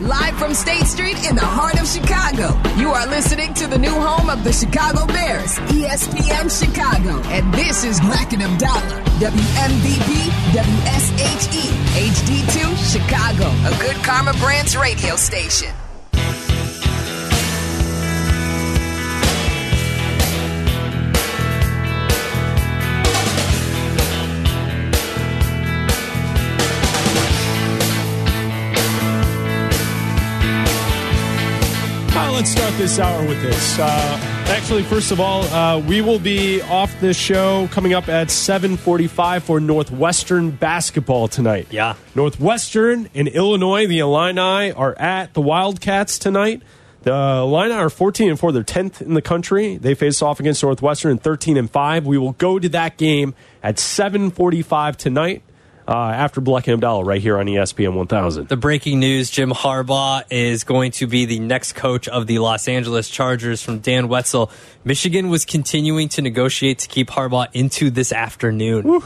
[0.00, 3.94] Live from State Street in the heart of Chicago, you are listening to the new
[3.94, 7.22] home of the Chicago Bears, ESPN Chicago.
[7.30, 11.72] And this is Black and Abdallah, WMVP, WSHE,
[12.12, 15.72] HD2, Chicago, a good Karma Brands radio station.
[32.36, 33.78] Let's start this hour with this.
[33.78, 34.18] Uh,
[34.48, 39.42] actually, first of all, uh, we will be off this show coming up at 7:45
[39.42, 41.66] for Northwestern basketball tonight.
[41.70, 41.94] Yeah.
[42.14, 46.60] Northwestern in Illinois, the Illini are at the Wildcats tonight.
[47.04, 48.52] The Illini are 14 and 4.
[48.52, 49.78] They're 10th in the country.
[49.78, 52.04] They face off against Northwestern in 13 and 5.
[52.04, 55.42] We will go to that game at 7:45 tonight.
[55.88, 58.48] Uh, after Black and Abdallah, right here on ESPN 1000.
[58.48, 62.66] The breaking news Jim Harbaugh is going to be the next coach of the Los
[62.66, 64.50] Angeles Chargers from Dan Wetzel.
[64.84, 69.00] Michigan was continuing to negotiate to keep Harbaugh into this afternoon.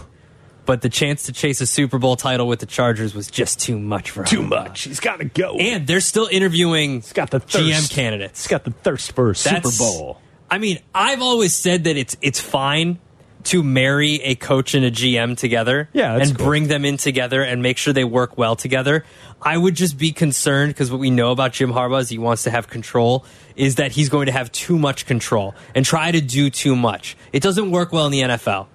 [0.64, 3.78] But the chance to chase a Super Bowl title with the Chargers was just too
[3.78, 4.26] much for him.
[4.26, 4.82] Too much.
[4.82, 5.56] He's got to go.
[5.56, 7.90] And they're still interviewing He's got the thirst.
[7.90, 8.44] GM candidates.
[8.44, 10.20] He's got the thirst for a Super Bowl.
[10.50, 12.98] I mean, I've always said that it's it's fine
[13.44, 16.46] to marry a coach and a GM together Yeah, and cool.
[16.46, 19.04] bring them in together and make sure they work well together.
[19.40, 22.42] I would just be concerned because what we know about Jim Harbaugh is he wants
[22.42, 23.24] to have control
[23.56, 27.16] is that he's going to have too much control and try to do too much.
[27.32, 28.66] It doesn't work well in the NFL.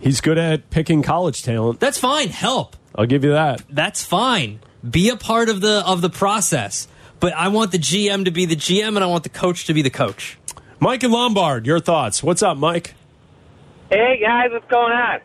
[0.00, 1.78] He's good at picking college talent.
[1.80, 2.28] That's fine.
[2.28, 2.76] Help.
[2.94, 3.62] I'll give you that.
[3.70, 4.60] That's fine.
[4.88, 6.88] Be a part of the of the process.
[7.20, 9.72] But I want the GM to be the GM and I want the coach to
[9.74, 10.36] be the coach.
[10.78, 12.22] Mike and Lombard, your thoughts.
[12.22, 12.94] What's up, Mike?
[13.90, 15.20] Hey guys, what's going on?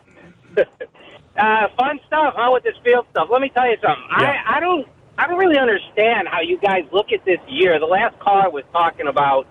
[0.57, 2.51] uh, fun stuff, huh?
[2.51, 3.29] With this field stuff.
[3.31, 4.03] Let me tell you something.
[4.19, 4.43] Yeah.
[4.45, 4.85] I, I don't,
[5.17, 7.79] I don't really understand how you guys look at this year.
[7.79, 9.47] The last caller was talking about,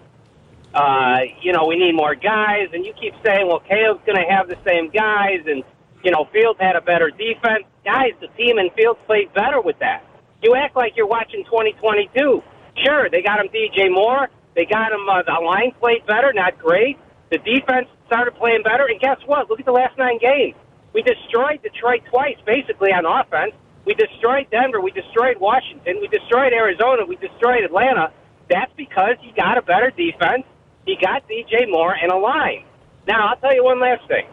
[0.75, 4.29] uh, you know, we need more guys, and you keep saying, well, Caleb's going to
[4.30, 5.64] have the same guys, and
[6.05, 7.64] you know, Fields had a better defense.
[7.85, 10.05] Guys, the team in Fields played better with that.
[10.42, 12.42] You act like you're watching 2022.
[12.85, 14.29] Sure, they got him DJ Moore.
[14.55, 15.08] They got him.
[15.08, 16.98] Uh, the line played better, not great.
[17.30, 19.48] The defense started playing better, and guess what?
[19.48, 20.57] Look at the last nine games.
[20.92, 23.52] We destroyed Detroit twice, basically on offense.
[23.85, 24.80] We destroyed Denver.
[24.80, 26.01] We destroyed Washington.
[26.01, 27.07] We destroyed Arizona.
[27.07, 28.13] We destroyed Atlanta.
[28.51, 30.45] That's because you got a better defense.
[30.86, 32.64] You got DJ Moore and a line.
[33.07, 34.27] Now, I'll tell you one last thing.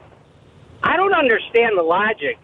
[0.84, 2.38] I don't understand the logic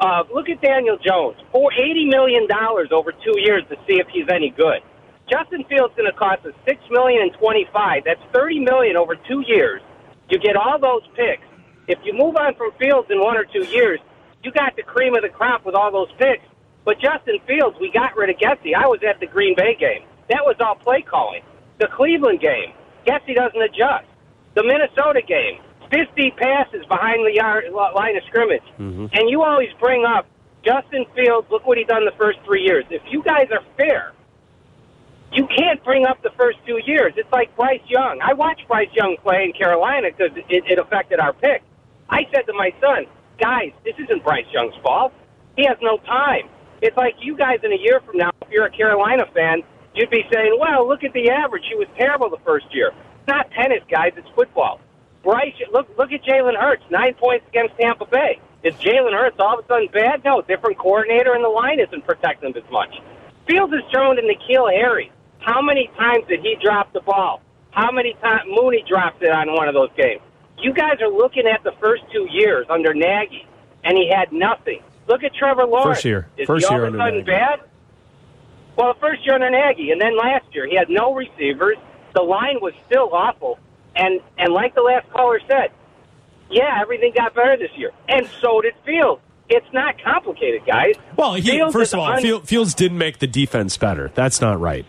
[0.00, 4.06] of look at Daniel Jones for eighty million dollars over two years to see if
[4.08, 4.80] he's any good.
[5.30, 8.04] Justin Fields going to cost us six million and twenty five.
[8.04, 9.82] That's thirty million over two years.
[10.30, 11.44] You get all those picks.
[11.86, 14.00] If you move on from Fields in one or two years,
[14.42, 16.44] you got the cream of the crop with all those picks.
[16.84, 18.74] But Justin Fields, we got rid of Getsy.
[18.74, 20.04] I was at the Green Bay game.
[20.28, 21.42] That was all play calling.
[21.78, 22.72] The Cleveland game,
[23.06, 24.06] Getsy doesn't adjust.
[24.54, 28.62] The Minnesota game, 50 passes behind the yard line of scrimmage.
[28.78, 29.06] Mm-hmm.
[29.12, 30.26] And you always bring up
[30.64, 32.84] Justin Fields, look what he's done the first three years.
[32.90, 34.12] If you guys are fair,
[35.32, 37.12] you can't bring up the first two years.
[37.16, 38.20] It's like Bryce Young.
[38.22, 41.62] I watched Bryce Young play in Carolina because it, it affected our pick.
[42.08, 43.06] I said to my son,
[43.38, 45.12] guys, this isn't Bryce Young's fault.
[45.56, 46.48] He has no time.
[46.80, 49.62] It's like you guys in a year from now, if you're a Carolina fan,
[49.94, 51.64] you'd be saying, well, look at the average.
[51.68, 52.88] He was terrible the first year.
[52.88, 54.12] It's not tennis, guys.
[54.16, 54.80] It's football.
[55.22, 58.40] Bryce, look, look at Jalen Hurts, nine points against Tampa Bay.
[58.62, 60.24] Is Jalen Hurts all of a sudden bad?
[60.24, 62.94] No, different coordinator, and the line isn't protecting him as much.
[63.46, 65.10] Fields is thrown to N'Keal Harry.
[65.40, 67.40] How many times did he drop the ball?
[67.70, 70.20] How many times Mooney dropped it on one of those games?
[70.58, 73.46] You guys are looking at the first two years under Nagy,
[73.84, 74.82] and he had nothing.
[75.06, 75.98] Look at Trevor Lawrence.
[75.98, 76.28] First year.
[76.36, 77.30] Is First he all year of a under sudden Nagy.
[77.30, 77.60] bad?
[78.76, 81.76] Well, the first year under Nagy, and then last year he had no receivers.
[82.14, 83.58] The line was still awful,
[83.94, 85.70] and and like the last caller said,
[86.50, 89.22] yeah, everything got better this year, and so did Fields.
[89.48, 90.94] It's not complicated, guys.
[91.16, 94.10] Well, he, Fields first of all, un- Fields didn't make the defense better.
[94.14, 94.84] That's not right.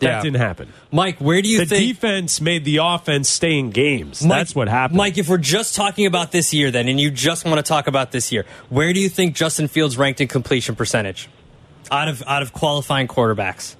[0.00, 0.22] That Yeah.
[0.22, 0.72] didn't happen.
[0.92, 4.22] Mike, where do you think The think defense made the offense stay in games.
[4.22, 4.98] Mike- That's what happened.
[4.98, 7.86] Mike, if we're just talking about this year, then, and you just want to talk
[7.86, 11.28] about this year, where do you think Justin Fields ranked in completion percentage
[11.90, 13.74] out of out of qualifying quarterbacks?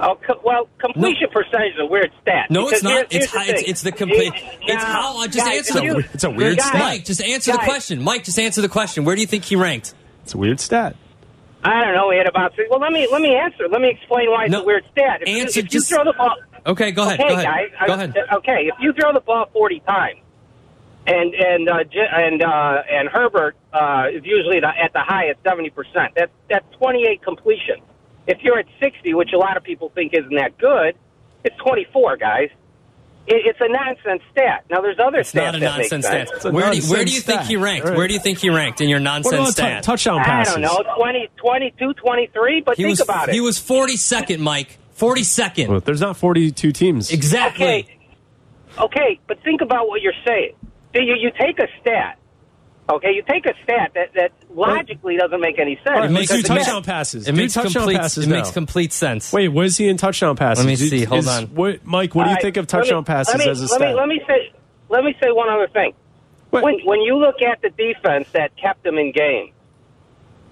[0.00, 2.50] Oh, co- well, completion percentage is a weird stat.
[2.50, 2.92] No, it's because not.
[3.12, 3.46] here- It's the high.
[3.46, 4.32] It's, it's the complete.
[4.34, 5.22] It's yeah, how.
[5.22, 5.84] Uh, just guys, answer if the.
[5.84, 6.80] you- It's a weird guys, stat.
[6.80, 8.02] Mike, just answer the question.
[8.02, 9.04] Mike, just answer the question.
[9.04, 9.94] Where do you think he ranked?
[10.24, 10.96] it's a weird stat.
[11.64, 12.08] I don't know.
[12.08, 12.66] We had about three.
[12.70, 13.68] Well, let me let me answer.
[13.70, 15.22] Let me explain why it's No, a weird stat.
[15.22, 17.20] If, answer if you just- throw the ball, Okay, go ahead.
[17.20, 17.44] okay, go ahead.
[17.46, 17.70] guys.
[17.80, 18.16] I- Go ahead.
[18.34, 20.20] Okay, if you throw the ball forty times,
[21.06, 25.70] and and uh, and uh, and Herbert uh, is usually the, at the highest seventy
[25.70, 26.12] percent.
[26.16, 27.76] That's that's twenty eight completion.
[28.26, 30.96] If you're at 60, which a lot of people think isn't that good,
[31.44, 32.48] it's 24, guys.
[33.26, 34.64] It, it's a nonsense stat.
[34.70, 36.28] Now, there's other It's stats not a that make nonsense sense.
[36.28, 36.36] stat.
[36.36, 37.86] It's a Where do, you, where do nonsense you think he ranked?
[37.88, 37.96] Right.
[37.96, 39.82] Where do you think he ranked in your What nonsense about stat?
[39.82, 43.34] t- touchdown I don't know, 20, 22, 23, but he think was about it.
[43.34, 44.78] he was 42nd, Mike.
[44.98, 45.68] 42nd.
[45.68, 47.10] Well, there's not 42 teams.
[47.10, 47.66] Exactly.
[47.66, 47.98] Okay,
[48.78, 50.52] okay, but think about what you're saying.
[50.94, 52.18] You, you take a stat,
[52.88, 53.12] okay?
[53.12, 55.86] You take a stat that, that logically doesn't make any sense.
[55.88, 57.26] All right, makes let's do touchdown passes.
[57.28, 58.36] It do makes touchdown complete passes it now.
[58.36, 59.32] makes complete sense.
[59.32, 60.64] Wait, what is he in touchdown passes?
[60.64, 61.04] Let me see.
[61.04, 61.44] Hold is- on.
[61.48, 63.70] What, Mike, what do you All think of touchdown me- passes me, as a let
[63.70, 63.80] stat?
[63.80, 64.52] Me, let me say,
[64.88, 65.92] let me say one other thing.
[66.50, 66.62] What?
[66.62, 69.52] When when you look at the defense that kept them in game,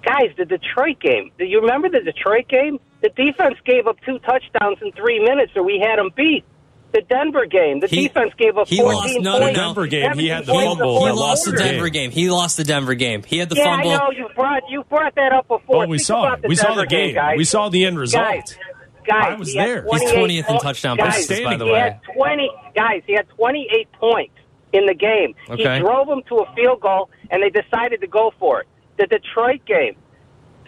[0.04, 1.30] guys, the Detroit game.
[1.38, 2.80] Do you remember the Detroit game?
[3.02, 6.44] The defense gave up two touchdowns in three minutes, or we had them beat.
[6.92, 9.20] The Denver game, the He- defense gave up 14 lost- points.
[9.24, 9.52] no, no, no.
[9.54, 11.62] Denver game, he had the 17 points in fumble, He lost the quarter.
[11.62, 11.72] quarter.
[11.72, 12.10] Denver game.
[12.10, 13.22] He lost the Denver game.
[13.26, 13.90] He had the Yeah, fumble.
[13.92, 15.78] I know you brought you brought that up before.
[15.78, 16.42] Well, we Think saw it.
[16.42, 17.14] the We saw the game.
[17.14, 17.36] guys.
[17.38, 18.24] We saw the end result.
[18.26, 18.58] Guys,
[19.06, 19.86] guys, I was he there.
[19.90, 21.78] He's 20th in touchdown guys, passes, by the he way.
[21.78, 23.02] had 20 guys.
[23.06, 24.34] He had 28 points
[24.74, 25.34] in the game.
[25.48, 25.74] Okay.
[25.76, 28.66] He drove them to a field goal, and they decided to go for it.
[28.98, 29.96] The Detroit game,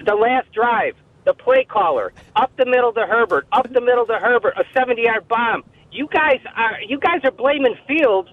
[0.04, 0.94] the last drive,
[1.24, 5.26] the play caller up the middle to Herbert, up the middle to Herbert, a 70-yard
[5.28, 5.64] bomb.
[5.94, 8.28] You guys are you guys are blaming Fields.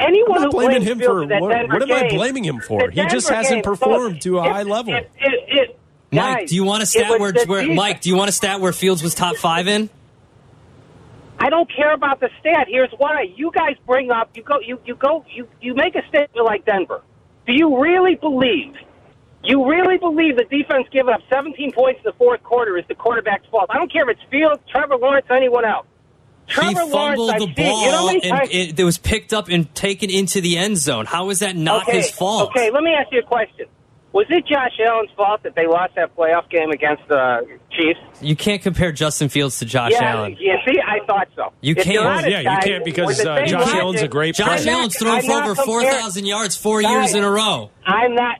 [0.00, 2.08] Anyone I'm not who blaming blames him Fields for that what, Denver what am I
[2.08, 2.90] blaming him for?
[2.90, 4.94] He just hasn't game, performed look, to a it- high level.
[4.94, 5.78] It, it, it,
[6.12, 7.72] Mike, guys, do you want a stat where, where.
[7.72, 8.00] Mike?
[8.00, 9.88] Do you want a stat where Fields was top five in?
[11.38, 12.66] I don't care about the stat.
[12.68, 13.26] Here's why.
[13.36, 16.66] You guys bring up you go you you go you you make a statement like
[16.66, 17.02] Denver.
[17.46, 18.74] Do you really believe?
[19.42, 22.94] You really believe the defense giving up 17 points in the fourth quarter is the
[22.94, 23.66] quarterback's fault?
[23.70, 25.86] I don't care if it's Fields, Trevor Lawrence, anyone else.
[26.50, 28.98] Trevor he Lawrence, fumbled I've the you know how ball and times- it, it was
[28.98, 31.06] picked up and taken into the end zone.
[31.06, 32.50] How is that not okay, his fault?
[32.50, 33.66] Okay, let me ask you a question.
[34.12, 38.00] Was it Josh Allen's fault that they lost that playoff game against the Chiefs?
[38.20, 40.36] You can't compare Justin Fields to Josh yeah, Allen.
[40.40, 40.56] yeah.
[40.66, 41.52] See, I thought so.
[41.60, 41.94] You If can't.
[41.94, 44.74] you're honest, yeah, you can't because, uh, Josh Allen's a great Josh player.
[44.74, 47.70] I'm Allen's thrown I'm for over 4,000 yards four Guys, years in a row.
[47.86, 48.38] I'm not.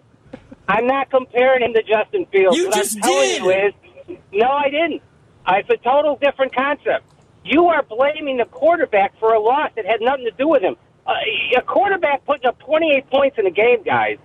[0.66, 2.56] I'm not comparing him to Justin Fields.
[2.56, 3.42] You what just I'm telling did.
[3.42, 5.02] you is, no, I didn't.
[5.48, 7.04] It's a total different concept.
[7.50, 10.76] You are blaming the quarterback for a loss that had nothing to do with him.
[11.04, 11.14] Uh,
[11.58, 14.18] a quarterback putting up 28 points in a game, guys,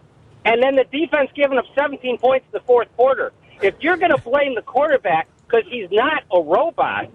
[0.45, 3.33] and then the defense giving up 17 points in the fourth quarter.
[3.63, 7.09] If you're going to blame the quarterback because he's not a robot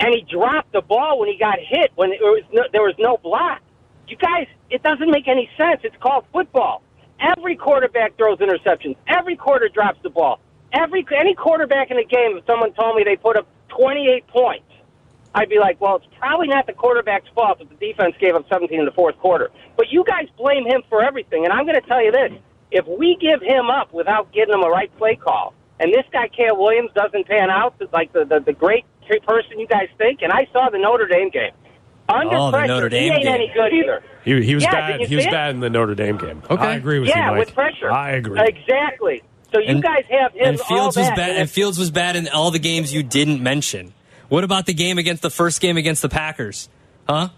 [0.00, 2.96] and he dropped the ball when he got hit when there was no, there was
[2.98, 3.60] no block,
[4.08, 5.82] you guys, it doesn't make any sense.
[5.84, 6.82] It's called football.
[7.20, 8.96] Every quarterback throws interceptions.
[9.06, 10.40] Every quarter drops the ball.
[10.72, 14.64] Every any quarterback in the game, if someone told me they put up 28 points,
[15.34, 18.46] I'd be like, well, it's probably not the quarterback's fault that the defense gave up
[18.50, 19.50] 17 in the fourth quarter.
[19.76, 22.32] But you guys blame him for everything, and I'm going to tell you this:
[22.70, 26.28] if we give him up without getting him a right play call, and this guy
[26.28, 28.84] Caleb Williams doesn't pan out like the the, the great
[29.26, 31.52] person you guys think, and I saw the Notre Dame game.
[32.10, 33.34] Under Oh, the Notre Dame he ain't game.
[33.34, 34.02] any good either.
[34.24, 35.00] He, he was Yeah, bad.
[35.02, 35.30] He was it?
[35.30, 36.42] bad in the Notre Dame game.
[36.50, 36.62] Okay.
[36.62, 37.46] I agree with yeah, you, Mike.
[37.46, 37.90] with pressure.
[37.92, 38.40] I agree.
[38.42, 39.22] Exactly.
[39.52, 41.18] So you And- guys have him And Fields all was bad.
[41.30, 43.92] and And Fields was bad in all the games you didn't mention.
[44.28, 46.68] What about the game against the first game against the Packers?
[47.08, 47.28] Huh?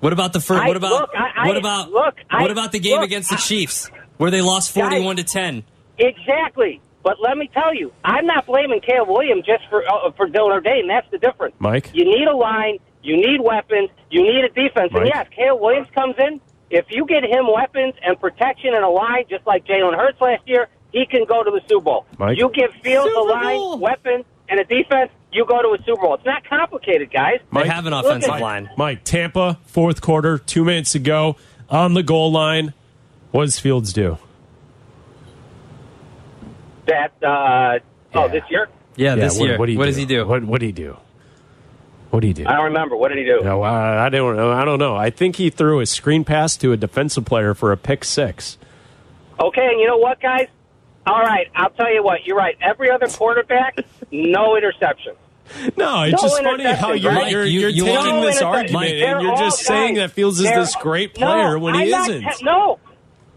[0.00, 0.62] What about the first?
[0.62, 3.04] I- What about look, I- I- what about look, I- what about the game look,
[3.04, 5.64] against the Chiefs where they lost forty-one to ten?
[5.98, 6.80] Exactly.
[7.02, 10.60] But let me tell you, I'm not blaming Caleb Williams just for uh, for Notre
[10.60, 10.88] Dame.
[10.88, 11.54] That's the difference.
[11.58, 11.90] Mike?
[11.94, 14.90] you need a line, you need weapons, you need a defense.
[14.92, 15.12] And Mike?
[15.14, 16.40] yes, Caleb Williams comes in.
[16.68, 20.42] If you get him weapons and protection and a line, just like Jalen Hurts last
[20.46, 22.06] year, he can go to the Super Bowl.
[22.18, 22.36] Mike?
[22.38, 23.78] You give Fields a line, Bowl.
[23.78, 26.14] weapons, and a defense, you go to a Super Bowl.
[26.14, 27.40] It's not complicated, guys.
[27.52, 28.70] They have an offensive Look at- line.
[28.76, 31.36] Mike, Tampa, fourth quarter, two minutes ago,
[31.68, 32.72] on the goal line.
[33.32, 34.18] What does Fields do?
[36.86, 37.78] That uh,
[38.14, 38.28] oh, Yeah.
[38.28, 39.58] this year, Yeah, this what, year.
[39.58, 40.26] What, do does he do?
[40.26, 40.96] What What do he do?
[42.10, 42.46] What do he do?
[42.46, 42.96] I don't remember.
[42.96, 43.40] What did he do?
[43.42, 44.52] No, I, I don't know.
[44.52, 44.94] I don't know.
[44.96, 48.56] I think he threw a screen pass to a defensive player for a pick six.
[49.40, 50.46] Okay, and you know what, guys?
[51.06, 52.26] All right, I'll tell you what.
[52.26, 52.56] You're right.
[52.60, 53.76] Every other quarterback,
[54.10, 55.16] no interceptions.
[55.76, 57.30] No, it's No just funny how you're right?
[57.30, 60.08] you're, You- you're you taking want- this argument Mike, and you're all just saying guys.
[60.08, 62.42] that Fields is They're- this great player no, when I'm he not- isn't.
[62.42, 62.80] No.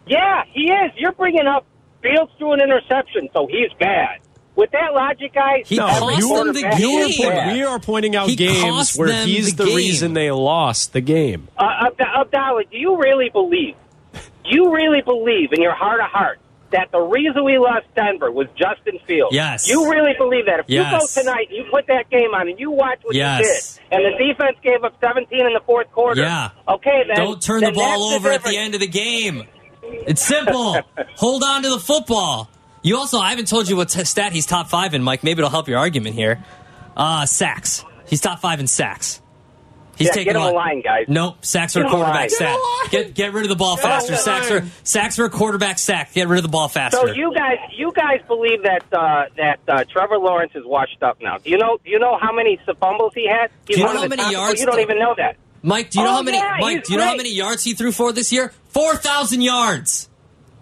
[0.08, 0.92] Yeah, he is.
[0.98, 1.66] You're bringing up
[2.02, 4.20] Fields threw an interception, so he's bad.
[4.56, 7.32] With that logic, guys, He No, every cost them the quarterback you were is game.
[7.32, 11.02] point- we are pointing out He games where he's the the, reason they lost the
[11.02, 11.48] game.
[11.58, 13.76] Uh, Abdallah, do you really believe?
[14.14, 18.32] Do you really believe in your heart of hearts that the reason we lost Denver
[18.32, 19.34] was Justin Fields?
[19.34, 19.68] Yes.
[19.68, 20.60] You really believe that?
[20.62, 20.92] If Yes.
[20.92, 23.80] you go tonight and you put that game on and you watch what Yes.
[23.92, 26.22] you did, and the defense gave up 17 in the fourth quarter.
[26.22, 26.50] Yeah.
[26.68, 29.44] Okay, then Don't turn the ball over at the end of the game.
[29.84, 30.78] It's simple.
[31.16, 32.50] Hold on to the football.
[32.82, 35.24] You also, I haven't told you what t- stat he's top five in, Mike.
[35.24, 36.44] Maybe it'll help your argument here.
[36.96, 37.84] Uh, sacks.
[38.08, 39.22] He's top five in sacks.
[40.00, 41.06] He's Yeah, taking get him a line, guys.
[41.08, 42.30] Nope, sacks are a Get him a quarterback line.
[42.30, 42.58] sack.
[42.90, 44.14] Get get rid of the ball faster.
[44.14, 44.72] a Sacks are line.
[44.84, 46.14] sacks are a quarterback sack.
[46.14, 46.98] Get rid of the ball faster.
[46.98, 51.22] So you guys, you guys believe that uh, that uh, Trevor Lawrence is washed up
[51.22, 51.38] now?
[51.38, 51.78] Do you know?
[51.84, 53.52] Do you know how many fumbles he had?
[53.68, 55.36] He's Do you know how many top- yards You don't even know that.
[55.62, 56.38] Mike, do you know Oh, how many?
[56.38, 58.54] yeah, Mike, do you know how many yards he threw for this year?
[58.70, 60.08] Four thousand yards.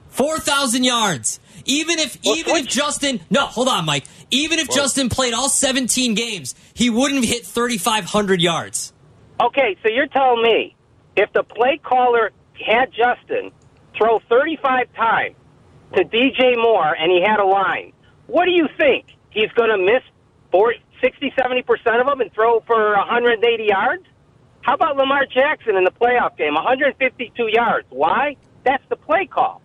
[0.10, 1.40] Four thousand yards.
[1.66, 4.06] Even if Well, even if switch- Justin no, hold on, Mike.
[4.32, 8.92] Even if Justin played all seventeen games, he wouldn't have hit thirty five hundred yards.
[9.40, 10.76] Okay, so you're telling me
[11.16, 12.32] if the play caller
[12.66, 13.52] had Justin
[13.96, 15.36] throw 35 times
[15.96, 17.94] to DJ Moore and he had a line,
[18.26, 19.06] what do you think?
[19.30, 20.02] He's going to miss
[20.52, 24.04] 40, 60, 70% of them and throw for 180 yards?
[24.62, 26.56] How about Lamar Jackson in the playoff game?
[26.56, 27.88] 152 yards.
[27.90, 28.36] Why?
[28.64, 29.62] That's the play call.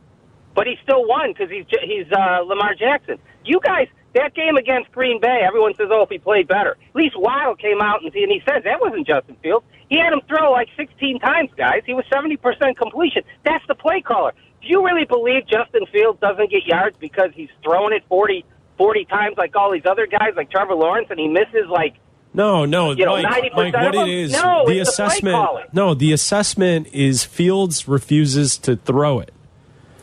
[0.55, 3.19] But he still won because he's, he's uh, Lamar Jackson.
[3.45, 6.73] You guys, that game against Green Bay, everyone says, oh, if he played better.
[6.73, 9.65] At least Waddle came out and, and he says that wasn't Justin Fields.
[9.89, 11.83] He had him throw like 16 times, guys.
[11.85, 13.23] He was 70% completion.
[13.45, 14.33] That's the play caller.
[14.63, 18.45] Do you really believe Justin Fields doesn't get yards because he's throwing it 40,
[18.79, 21.95] 40 times like all these other guys, like Trevor Lawrence, and he misses like
[22.33, 25.75] No, no, You know, Mike, 90% Mike, what it is, No, the it's the assessment.
[25.75, 29.33] No, the assessment is Fields refuses to throw it.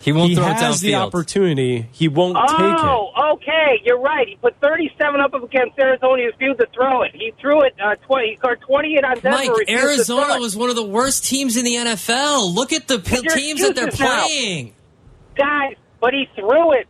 [0.02, 1.88] He won't he throw it has the opportunity.
[1.92, 2.80] He won't take it.
[2.80, 4.28] Oh, okay, you're right.
[4.28, 6.22] He put 37 up against Arizona.
[6.22, 7.12] He refused to throw it.
[7.14, 8.30] He threw it uh, 20.
[8.30, 9.30] He scored 28 on Denver.
[9.30, 12.54] Mike, Arizona was one of the worst teams in the NFL.
[12.56, 14.26] Look at the p- teams that they're excuses now.
[14.26, 14.74] playing.
[15.36, 16.88] guys, but he threw it.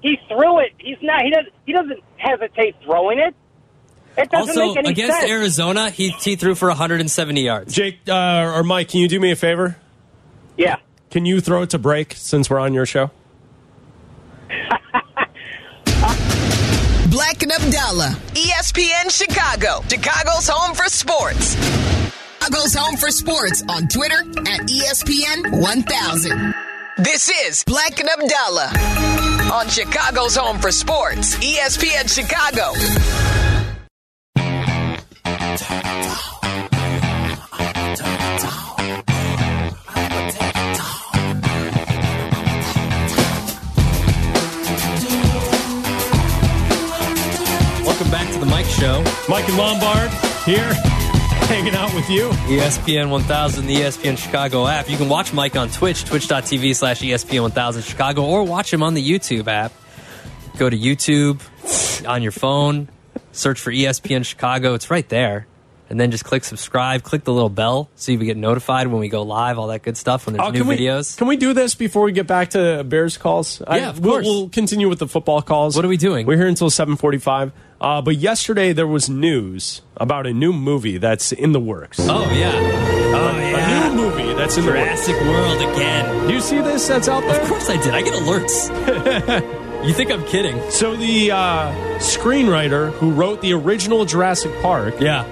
[0.00, 0.72] He threw it.
[0.78, 1.22] He's not.
[1.22, 1.52] He doesn't.
[1.66, 3.34] He doesn't hesitate throwing it.
[4.16, 5.30] It doesn't Also, make any against sense.
[5.30, 7.74] Arizona, he, he threw for 170 yards.
[7.74, 9.76] Jake uh, or Mike, can you do me a favor?
[10.56, 10.76] yeah.
[11.14, 13.12] Can you throw it to break since we're on your show?
[17.08, 21.54] Black and Abdallah, ESPN Chicago, Chicago's home for sports.
[22.42, 24.18] Chicago's home for sports on Twitter
[24.50, 26.52] at ESPN 1000.
[26.98, 28.72] This is Black and Abdallah
[29.52, 33.53] on Chicago's home for sports, ESPN Chicago.
[49.26, 50.10] Mike and Lombard
[50.44, 50.74] here,
[51.48, 52.28] hanging out with you.
[52.46, 54.90] ESPN 1000, the ESPN Chicago app.
[54.90, 58.92] You can watch Mike on Twitch, twitch.tv slash ESPN 1000 Chicago, or watch him on
[58.92, 59.72] the YouTube app.
[60.58, 61.40] Go to YouTube
[62.06, 62.88] on your phone,
[63.32, 64.74] search for ESPN Chicago.
[64.74, 65.46] It's right there.
[65.90, 69.08] And then just click subscribe, click the little bell so you get notified when we
[69.08, 71.16] go live, all that good stuff, when there's Oh, new we, videos.
[71.18, 73.60] Can we do this before we get back to Bears calls?
[73.70, 74.24] Yeah, of we'll, course.
[74.26, 75.76] we'll continue with the football calls.
[75.76, 76.26] What are we doing?
[76.26, 77.52] We're here until 745.
[77.80, 81.98] Uh, but yesterday there was news about a new movie that's in the works.
[82.00, 82.52] Oh, yeah.
[82.54, 83.86] Oh, yeah.
[83.90, 85.06] A new movie that's in the works.
[85.06, 86.26] Jurassic World again.
[86.28, 87.92] Do you see this that's out Of course I did.
[87.92, 89.84] I get alerts.
[89.86, 90.58] you think I'm kidding?
[90.70, 95.24] So the uh, screenwriter who wrote the original Jurassic Park Yeah.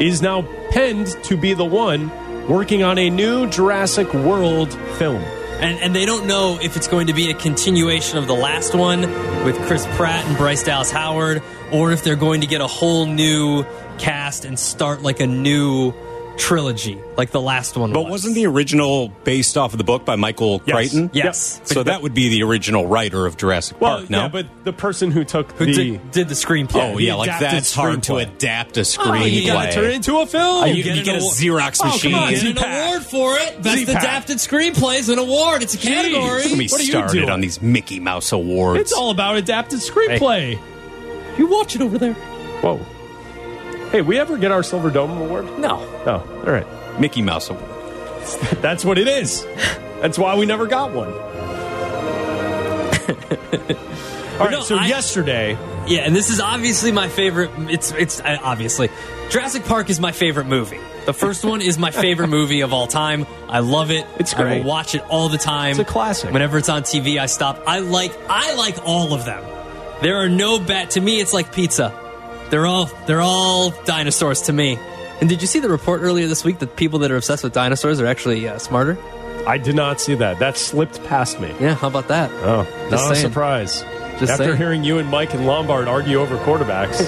[0.00, 2.10] Is now penned to be the one
[2.48, 5.22] working on a new Jurassic World film.
[5.60, 8.74] And, and they don't know if it's going to be a continuation of the last
[8.74, 9.02] one
[9.44, 13.04] with Chris Pratt and Bryce Dallas Howard, or if they're going to get a whole
[13.04, 13.64] new
[13.98, 15.92] cast and start like a new
[16.36, 18.10] trilogy, like the last one But was.
[18.10, 20.74] wasn't the original based off of the book by Michael Yes.
[20.74, 21.10] Crichton?
[21.12, 21.60] Yes.
[21.64, 24.22] So that would be the original writer of Jurassic Well, Park, no?
[24.22, 26.94] yeah, but the person who took who the did, did the screenplay?
[26.94, 29.30] oh, yeah, like adapted that's hard to adapt a Oh, screenplay.
[29.32, 30.62] you gotta turn it into a film.
[30.62, 32.14] Oh, you, you get you get a award- Xerox Oh, come machine.
[32.14, 33.62] on, Get an award for it.
[33.62, 34.02] Best Z-Pack.
[34.02, 35.62] adapted screenplay is an award.
[35.62, 36.40] It's a category.
[36.42, 37.30] Don't get me What are you started doing?
[37.30, 38.80] on these Mickey Mouse awards.
[38.80, 40.58] It's all about adapted screenplay.
[41.38, 42.14] You watch it over there.
[42.62, 42.80] Whoa.
[43.90, 45.58] Hey, we ever get our Silver Dome award?
[45.58, 45.78] No.
[46.06, 46.66] Oh, all right.
[47.00, 47.64] Mickey Mouse award.
[48.62, 49.44] That's what it is.
[50.00, 51.08] That's why we never got one.
[54.38, 57.50] all right, no, so I- yesterday, Yeah, and this is obviously my favorite.
[57.68, 58.88] It's it's uh, obviously
[59.30, 60.78] Jurassic Park is my favorite movie.
[61.06, 63.26] The first one is my favorite movie of all time.
[63.48, 64.06] I love it.
[64.18, 64.58] It's I great.
[64.62, 65.70] will watch it all the time.
[65.72, 66.30] It's a classic.
[66.32, 67.60] Whenever it's on TV, I stop.
[67.66, 69.42] I like I like all of them.
[70.02, 71.20] There are no bad to me.
[71.20, 71.92] It's like pizza.
[72.50, 74.78] They're all they're all dinosaurs to me.
[75.20, 77.52] And did you see the report earlier this week that people that are obsessed with
[77.52, 78.98] dinosaurs are actually uh, smarter?
[79.46, 80.38] I did not see that.
[80.38, 81.54] That slipped past me.
[81.60, 82.30] Yeah, how about that?
[82.44, 83.82] Oh, Just not a surprise.
[84.18, 84.56] Just After saying.
[84.56, 87.00] hearing you and Mike and Lombard argue over quarterbacks,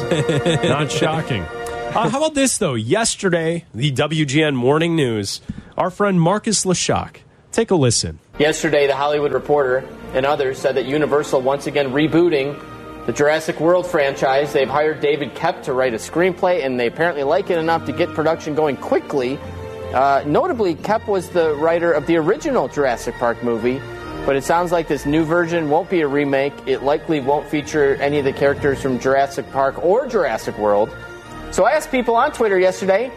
[0.68, 1.42] not shocking.
[1.42, 2.72] Uh, how about this, though?
[2.74, 5.42] Yesterday, the WGN Morning News,
[5.76, 7.16] our friend Marcus Leshock.
[7.52, 8.18] Take a listen.
[8.38, 12.58] Yesterday, The Hollywood Reporter and others said that Universal once again rebooting
[13.06, 14.52] the Jurassic World franchise.
[14.52, 17.92] They've hired David Koepp to write a screenplay, and they apparently like it enough to
[17.92, 19.38] get production going quickly.
[19.92, 23.80] Uh, notably, Koepp was the writer of the original Jurassic Park movie,
[24.24, 26.54] but it sounds like this new version won't be a remake.
[26.66, 30.88] It likely won't feature any of the characters from Jurassic Park or Jurassic World.
[31.50, 33.12] So I asked people on Twitter yesterday,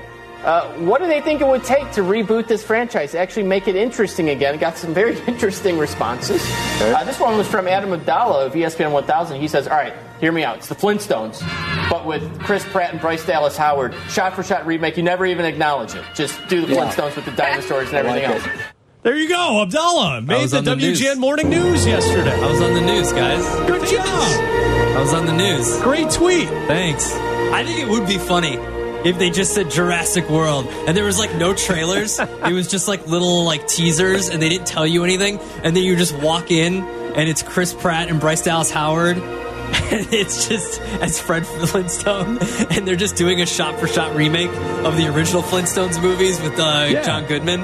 [0.45, 3.75] uh, what do they think it would take to reboot this franchise, actually make it
[3.75, 4.59] interesting again?
[4.59, 6.39] Got some very interesting responses.
[6.79, 9.41] Uh, this one was from Adam Abdallah of ESPN 1000.
[9.41, 10.57] He says, All right, hear me out.
[10.57, 11.41] It's the Flintstones,
[11.89, 13.95] but with Chris Pratt and Bryce Dallas Howard.
[14.07, 14.97] Shot for shot remake.
[14.97, 16.03] You never even acknowledge it.
[16.13, 18.43] Just do the Flintstones with the dinosaurs and everything else.
[19.01, 21.17] There you go, Abdallah made was the on the WGN news.
[21.17, 22.39] Morning News yesterday.
[22.39, 23.43] I was on the news, guys.
[23.67, 24.05] Good job.
[24.05, 25.79] I was on the news.
[25.81, 26.47] Great tweet.
[26.67, 27.11] Thanks.
[27.13, 28.57] I think it would be funny
[29.05, 32.19] if they just said Jurassic World and there was like no trailers.
[32.19, 35.39] it was just like little like teasers and they didn't tell you anything.
[35.63, 39.17] And then you just walk in and it's Chris Pratt and Bryce Dallas Howard.
[39.65, 42.38] And it's just as Fred Flintstone,
[42.71, 47.01] and they're just doing a shot-for-shot remake of the original Flintstones movies with uh, Yeah.
[47.03, 47.62] John Goodman.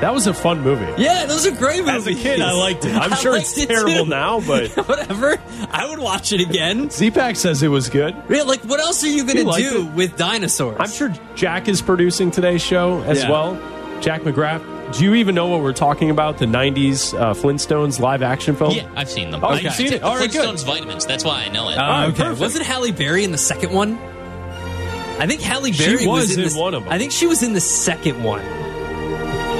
[0.00, 1.02] That was a fun movie.
[1.02, 1.94] Yeah, those are great movies.
[1.94, 2.94] As a kid, I liked it.
[2.94, 5.36] I'm I sure it's liked it terrible now, but Whatever,
[5.70, 6.90] I would watch it again.
[6.90, 8.14] Z-Pack says it was good.
[8.28, 9.94] Yeah, like what else are you gonna do it.
[9.94, 10.76] with dinosaurs?
[10.78, 13.30] I'm sure Jack is producing today's show as Yeah.
[13.30, 14.00] well.
[14.02, 14.62] Jack McGrath.
[14.98, 16.36] Do you even know what we're talking about?
[16.38, 18.72] The '90s uh, Flintstones live action film.
[18.72, 19.42] Yeah, I've seen them.
[19.42, 20.00] Oh, I, you've seen it?
[20.02, 20.46] the All right, good.
[20.46, 21.06] Flintstones vitamins.
[21.06, 21.78] That's why I know it.
[21.78, 22.22] Uh, Alright, okay.
[22.24, 22.40] perfect.
[22.40, 23.96] Wasn't Halle Berry in the second one?
[25.18, 26.92] I think Halle Berry was in, in the, one of them.
[26.92, 28.42] I think she was in the second one.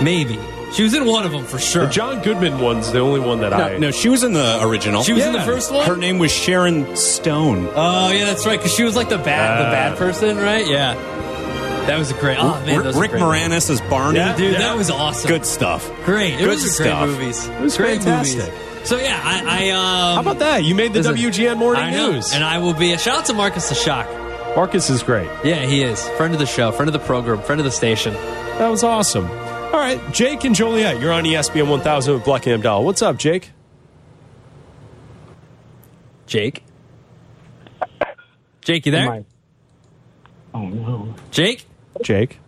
[0.02, 0.38] Maybe
[0.72, 1.86] she was in one of them for sure.
[1.86, 3.72] The John Goodman one's the only one that I.
[3.72, 5.02] No, no, she was in the original.
[5.02, 5.86] She was in the first one.
[5.86, 7.68] Her name was Sharon Stone.
[7.74, 8.58] oh yeah, that's right.
[8.58, 10.66] Because she was like the bad, the Uh, bad person, right?
[10.66, 10.94] Yeah.
[11.86, 12.38] That was a great.
[12.40, 14.18] Oh man, R- those were Rick great Moranis as Barney.
[14.18, 14.34] Yeah.
[14.36, 15.28] Dude, that was awesome.
[15.28, 15.90] Good stuff.
[16.04, 16.34] Great.
[16.34, 17.08] It Good was great stuff.
[17.08, 17.46] movies.
[17.46, 18.38] It was great fantastic.
[18.52, 18.88] movies.
[18.88, 20.64] So yeah, I, I um, How about that?
[20.64, 22.32] You made the WGN Morning I News.
[22.34, 24.06] and I will be a shout out to Marcus the Shock.
[24.56, 25.28] Marcus is great.
[25.44, 28.12] Yeah, he is friend of the show, friend of the program, friend of the station.
[28.14, 29.26] That was awesome.
[29.74, 32.84] All right, Jake and Joliet, you're on ESPN 1000 with Black and Abdallah.
[32.84, 33.50] What's up, Jake?
[36.28, 36.62] Jake,
[38.60, 39.24] Jake, you there?
[40.54, 41.12] Oh no.
[41.32, 41.66] Jake.
[42.04, 42.38] Jake.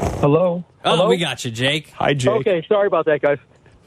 [0.00, 0.64] Hello.
[0.84, 1.08] Oh, Hello?
[1.08, 1.90] we got you, Jake.
[1.90, 2.40] Hi, Jake.
[2.40, 3.38] Okay, sorry about that, guys.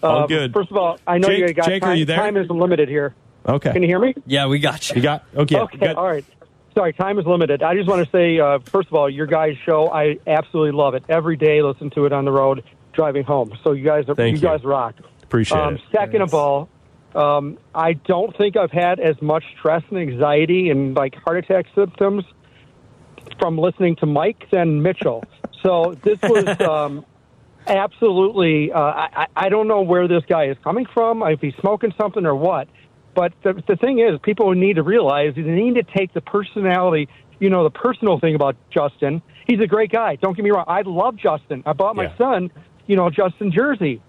[0.01, 0.53] All Uh, good.
[0.53, 1.65] First of all, I know Jake- you guys.
[1.65, 2.15] Jake, are time, you there?
[2.15, 3.13] time is limited here.
[3.45, 3.73] Okay.
[3.73, 4.15] Can you hear me?
[4.25, 4.95] Yeah, we got you.
[4.95, 5.59] You got okay.
[5.59, 5.95] okay, good.
[5.97, 6.23] all right.
[6.79, 7.61] Sorry, time is limited.
[7.61, 10.93] I just want to say, uh, first of all, your guys' show, I absolutely love
[10.93, 11.03] it.
[11.09, 12.63] Every day, listen to it on the road
[12.93, 13.51] driving home.
[13.65, 14.47] So you guys, are, Thank you you.
[14.47, 14.95] guys rock.
[15.21, 15.81] Appreciate Um, it.
[15.93, 16.69] second of all,
[17.15, 21.65] um, I don't think I've had as much stress and anxiety and like heart attack
[21.75, 22.23] symptoms
[23.41, 25.25] from listening to Mike than Mitchell.
[25.61, 27.05] So this was um,
[27.67, 28.71] absolutely.
[28.71, 32.25] Uh, I, I don't know where this guy is coming from, if he's smoking something
[32.25, 32.69] or what.
[33.19, 37.09] But the, the thing is, people need to realize they need to take the personality,
[37.37, 39.21] you know, the personal thing about Justin.
[39.45, 40.15] He's a great guy.
[40.15, 40.63] Don't get me wrong.
[40.69, 41.61] I love Justin.
[41.65, 42.17] I bought my Yeah.
[42.17, 42.49] son,
[42.87, 44.01] you know, Justin jersey.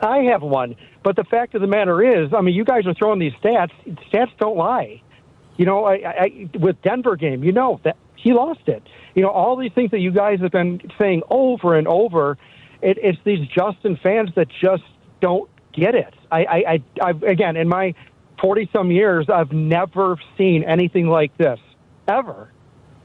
[0.00, 0.74] I have one.
[1.02, 3.72] But the fact of the matter is, I mean, you guys are throwing these stats.
[4.10, 5.02] Stats don't lie.
[5.58, 8.82] You know, I, I, with Denver game, you know that he lost it.
[9.14, 12.38] You know, all these things that you guys have been saying over and over.
[12.80, 14.84] It, it's these Justin fans that just
[15.20, 16.14] don't get it.
[16.32, 17.94] I, I, I I've, again, in my
[18.40, 21.58] forty some years, I've never seen anything like this
[22.08, 22.50] ever.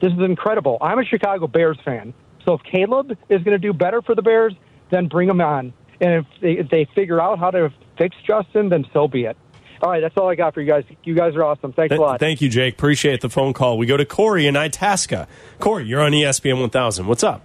[0.00, 0.78] This is incredible.
[0.80, 2.14] I'm a Chicago Bears fan,
[2.44, 4.54] so if Caleb is going to do better for the Bears,
[4.90, 5.72] then bring him on.
[6.00, 9.36] And if they, if they figure out how to fix Justin, then so be it.
[9.80, 10.84] All right, that's all I got for you guys.
[11.02, 11.72] You guys are awesome.
[11.72, 12.20] Thanks Th- a lot.
[12.20, 12.74] Thank you, Jake.
[12.74, 13.78] Appreciate the phone call.
[13.78, 15.26] We go to Corey in Itasca.
[15.58, 17.06] Corey, you're on ESPN 1000.
[17.06, 17.42] What's up?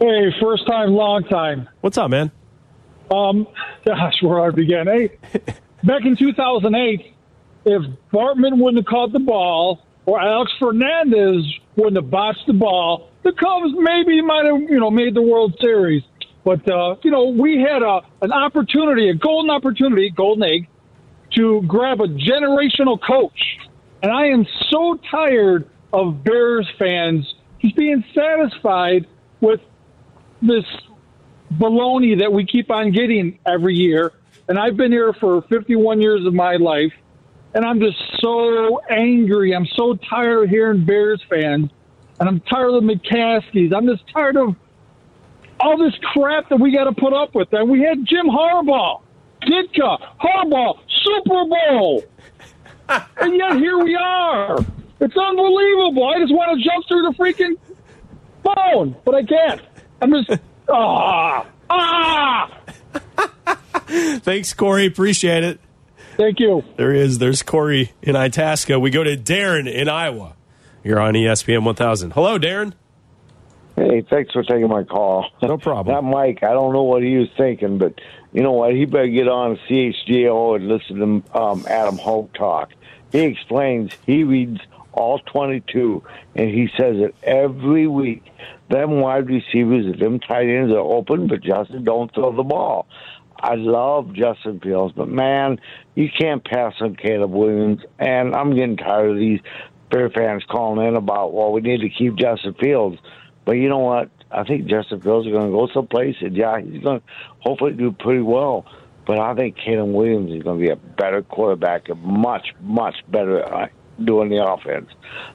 [0.00, 1.68] Hey, first time, long time.
[1.80, 2.32] What's up, man?
[3.10, 3.46] Um,
[3.84, 4.86] gosh, where I begin.
[4.86, 5.18] Hey,
[5.86, 7.14] back in 2008,
[7.66, 11.44] if Bartman wouldn't have caught the ball or Alex Fernandez
[11.76, 15.56] wouldn't have botched the ball, the Cubs maybe might have, you know, made the World
[15.60, 16.02] Series.
[16.44, 20.68] But uh, you know, we had a an opportunity, a golden opportunity, golden egg,
[21.36, 23.58] to grab a generational coach.
[24.02, 29.06] And I am so tired of Bears fans just being satisfied
[29.40, 29.60] with
[30.42, 30.64] this
[31.54, 34.12] baloney that we keep on getting every year.
[34.48, 36.92] And I've been here for 51 years of my life,
[37.54, 39.54] and I'm just so angry.
[39.54, 41.70] I'm so tired of hearing Bears fans,
[42.20, 43.74] and I'm tired of the McCaskeys.
[43.74, 44.54] I'm just tired of
[45.60, 47.52] all this crap that we got to put up with.
[47.52, 49.00] And we had Jim Harbaugh,
[49.42, 52.04] Ditka, Harbaugh, Super Bowl,
[52.88, 54.58] and yet here we are.
[55.00, 56.06] It's unbelievable.
[56.08, 57.56] I just want to jump through the freaking
[58.44, 59.60] phone, but I can't.
[60.02, 62.60] I'm just ah ah.
[64.20, 64.86] Thanks, Corey.
[64.86, 65.60] Appreciate it.
[66.16, 66.62] Thank you.
[66.76, 67.18] There he is.
[67.18, 68.78] There's Corey in Itasca.
[68.78, 70.36] We go to Darren in Iowa.
[70.84, 72.12] You're on ESPN 1000.
[72.12, 72.74] Hello, Darren.
[73.76, 75.26] Hey, thanks for taking my call.
[75.42, 75.94] No problem.
[75.94, 78.00] That Mike, I don't know what he was thinking, but
[78.32, 78.72] you know what?
[78.72, 82.70] He better get on CHGO and listen to um, Adam Hoge talk.
[83.10, 84.60] He explains, he reads
[84.92, 86.02] all 22,
[86.36, 88.22] and he says it every week.
[88.70, 92.86] Them wide receivers and them tight ends are open, but Justin don't throw the ball.
[93.44, 95.60] I love Justin Fields, but man,
[95.94, 99.40] you can't pass on Caleb Williams, and I'm getting tired of these
[99.90, 102.96] Bear fans calling in about, well, we need to keep Justin Fields.
[103.44, 104.08] But you know what?
[104.30, 107.06] I think Justin Fields is going to go someplace, and yeah, he's going to
[107.40, 108.64] hopefully do pretty well.
[109.06, 112.96] But I think Caleb Williams is going to be a better quarterback and much, much
[113.08, 113.68] better
[114.02, 114.88] doing the offense.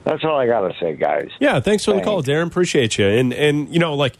[0.03, 1.29] That's all I got to say, guys.
[1.39, 2.47] Yeah, thanks for the call, Darren.
[2.47, 3.05] Appreciate you.
[3.05, 4.15] And and you know, like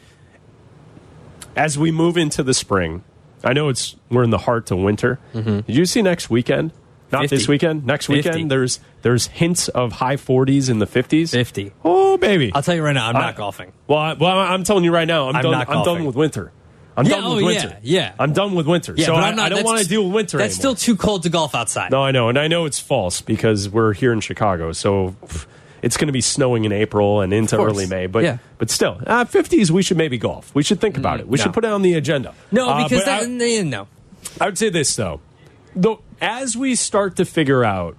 [1.56, 3.04] as we move into the spring,
[3.44, 5.20] I know it's we're in the heart of winter.
[5.34, 5.60] Mm-hmm.
[5.62, 6.72] Did you see next weekend?
[7.12, 7.36] Not 50.
[7.36, 7.86] this weekend.
[7.86, 8.30] Next 50.
[8.30, 11.32] weekend, there's there's hints of high 40s in the 50s.
[11.32, 11.72] 50.
[11.84, 12.52] Oh, baby.
[12.54, 13.72] I'll tell you right now, I'm not golfing.
[13.88, 15.52] Well, I, well, I'm telling you right now, I'm, I'm done.
[15.52, 16.52] not I'm done with winter.
[16.96, 17.78] I'm Yeah, done oh, with yeah, winter.
[17.82, 18.14] yeah.
[18.20, 18.94] I'm done with winter.
[18.96, 20.38] Yeah, so but I, I'm not, I don't want to deal with winter.
[20.38, 20.76] That's anymore.
[20.76, 21.92] still too cold to golf outside.
[21.92, 25.46] No, I know, and I know it's false because we're here in Chicago, so pff,
[25.82, 28.08] it's going to be snowing in April and into early May.
[28.08, 28.38] But Yeah.
[28.58, 30.54] but still, uh, 50s we should maybe golf.
[30.54, 31.28] We should think about it.
[31.28, 31.44] We no.
[31.44, 32.34] should put it on the agenda.
[32.52, 33.88] No, Uh, because but that, I, no.
[34.42, 35.22] I would say this though,
[35.76, 37.96] though, as we start to figure out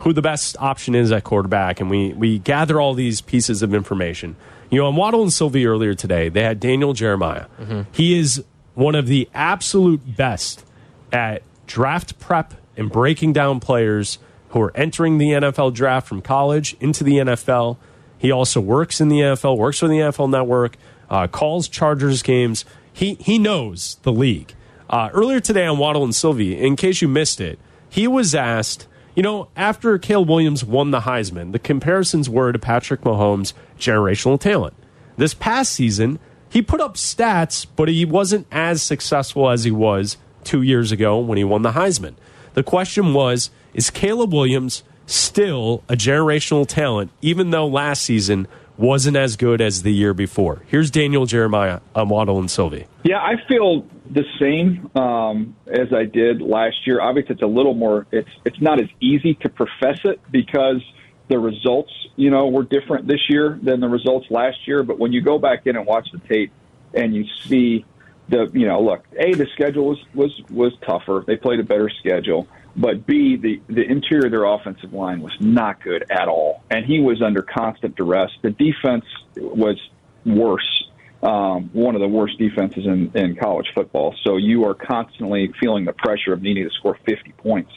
[0.00, 3.74] who the best option is at quarterback, and we we gather all these pieces of
[3.74, 4.36] information.
[4.70, 7.46] You know, on Waddle and Silvy earlier today, they had Daniel Jeremiah.
[7.92, 10.64] He is one of the absolute best
[11.12, 14.18] at draft prep and breaking down players
[14.56, 17.76] who are entering the NFL draft from college into the NFL.
[18.16, 20.78] He also works in the NFL, works for the NFL Network,
[21.10, 22.64] uh, calls Chargers games.
[22.90, 24.54] He he knows the league.
[24.88, 27.58] Uh, earlier today on Waddle and Silvy, in case you missed it,
[27.90, 28.86] he was asked.
[29.14, 34.40] You know, after Caleb Williams won the Heisman, the comparisons were to Patrick Mahomes' generational
[34.40, 34.74] talent.
[35.18, 40.16] This past season, he put up stats, but he wasn't as successful as he was
[40.44, 42.14] two years ago when he won the Heisman.
[42.54, 49.18] The question was Is Caleb Williams still a generational talent, even though last season wasn't
[49.18, 50.62] as good as the year before?
[50.68, 52.86] Here's Daniel Jeremiah on Waddle and Silvy.
[53.04, 57.02] Yeah, I feel the same um, as I did last year.
[57.02, 58.06] Obviously, it's a little more.
[58.12, 60.82] It's it's not as easy to profess it because
[61.28, 64.84] the results, you know, were different this year than the results last year.
[64.84, 66.50] But when you go back in and watch the tape
[66.94, 67.84] and you see
[68.30, 71.24] the, you know, look, a the schedule was was was tougher.
[71.26, 72.48] They played a better schedule.
[72.76, 76.62] But B, the, the interior of their offensive line was not good at all.
[76.70, 78.30] And he was under constant duress.
[78.42, 79.04] The defense
[79.36, 79.80] was
[80.24, 80.86] worse
[81.22, 84.14] um, one of the worst defenses in, in college football.
[84.22, 87.72] So you are constantly feeling the pressure of needing to score 50 points.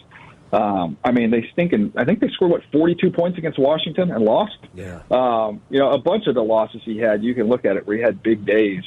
[0.52, 4.12] Um, I mean, they stink, and I think they scored what 42 points against Washington
[4.12, 4.58] and lost.
[4.74, 5.02] Yeah.
[5.12, 7.86] Um, you know, a bunch of the losses he had, you can look at it
[7.86, 8.84] where he had big days.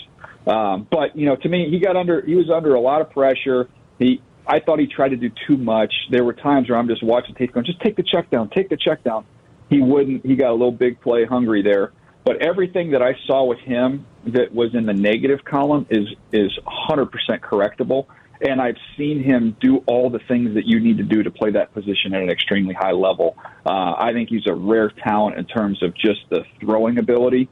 [0.47, 2.21] Um, but you know, to me, he got under.
[2.21, 3.69] He was under a lot of pressure.
[3.99, 4.21] He.
[4.47, 5.93] I thought he tried to do too much.
[6.11, 8.69] There were times where I'm just watching tape going, just take the check down, take
[8.69, 9.25] the check down.
[9.71, 10.27] He wouldn't.
[10.27, 11.93] He got a little big play hungry there.
[12.25, 16.57] But everything that I saw with him that was in the negative column is is
[16.67, 17.09] 100%
[17.41, 18.07] correctable.
[18.41, 21.53] And I've seen him do all the things that you need to do to play
[21.53, 23.37] that position at an extremely high level.
[23.65, 27.49] Uh, I think he's a rare talent in terms of just the throwing ability.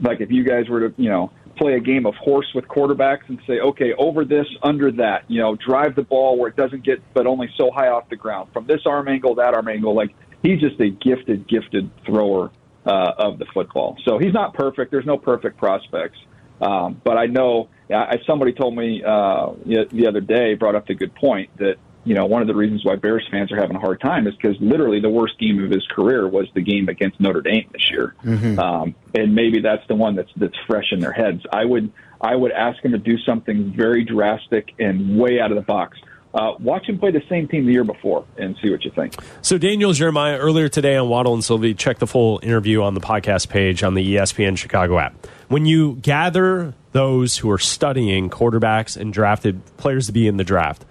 [0.00, 3.28] Like if you guys were to, you know, play a game of horse with quarterbacks
[3.28, 6.84] and say, okay, over this, under that, you know, drive the ball where it doesn't
[6.84, 9.94] get, but only so high off the ground from this arm angle, that arm angle.
[9.94, 12.50] Like he's just a gifted, gifted thrower
[12.86, 13.96] uh, of the football.
[14.06, 14.90] So he's not perfect.
[14.90, 16.18] There's no perfect prospects.
[16.60, 20.94] Um, but I know I, somebody told me uh, the other day, brought up the
[20.94, 21.76] good point that
[22.08, 24.34] you know one of the reasons why Bears fans are having a hard time is
[24.34, 27.90] because literally the worst game of his career was the game against Notre Dame this
[27.90, 28.14] year,
[28.58, 31.42] um, and maybe that's the one that's that's fresh in their heads.
[31.52, 35.56] I would I would ask him to do something very drastic and way out of
[35.56, 35.98] the box.
[36.32, 39.14] Uh, watch him play the same team the year before and see what you think.
[39.42, 43.00] So Daniel Jeremiah earlier today on Waddle and Silvy, check the full interview on the
[43.00, 45.26] podcast page on the ESPN Chicago app.
[45.48, 50.44] When you gather those who are studying quarterbacks and drafted players to be in the
[50.44, 50.84] draft,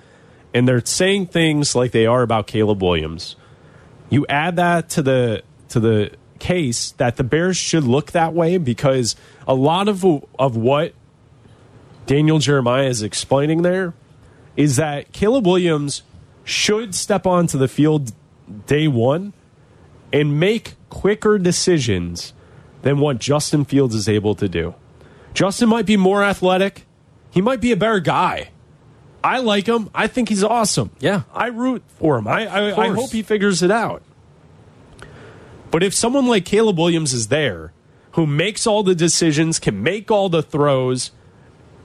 [0.53, 3.35] and they're saying things like they are about Caleb Williams,
[4.09, 8.57] you add that to the to the case that the Bears should look that way
[8.57, 9.15] because
[9.47, 10.05] a lot of
[10.39, 10.93] of what
[12.05, 13.93] Daniel Jeremiah is explaining there
[14.55, 16.03] is that Caleb Williams
[16.43, 18.13] should step onto the field
[18.65, 19.33] day one
[20.13, 22.33] and make quicker decisions
[22.81, 24.73] than what Justin Fields is able to do.
[25.33, 26.85] Justin might be more athletic.
[27.29, 28.49] He might be a better guy.
[29.23, 29.89] I like him.
[29.93, 30.91] I think he's awesome.
[30.99, 31.23] Yeah.
[31.33, 32.27] I root for him.
[32.27, 34.03] I I, I hope he figures it out.
[35.71, 37.73] But if someone like Caleb Williams is there,
[38.11, 41.11] who makes all the decisions, can make all the throws,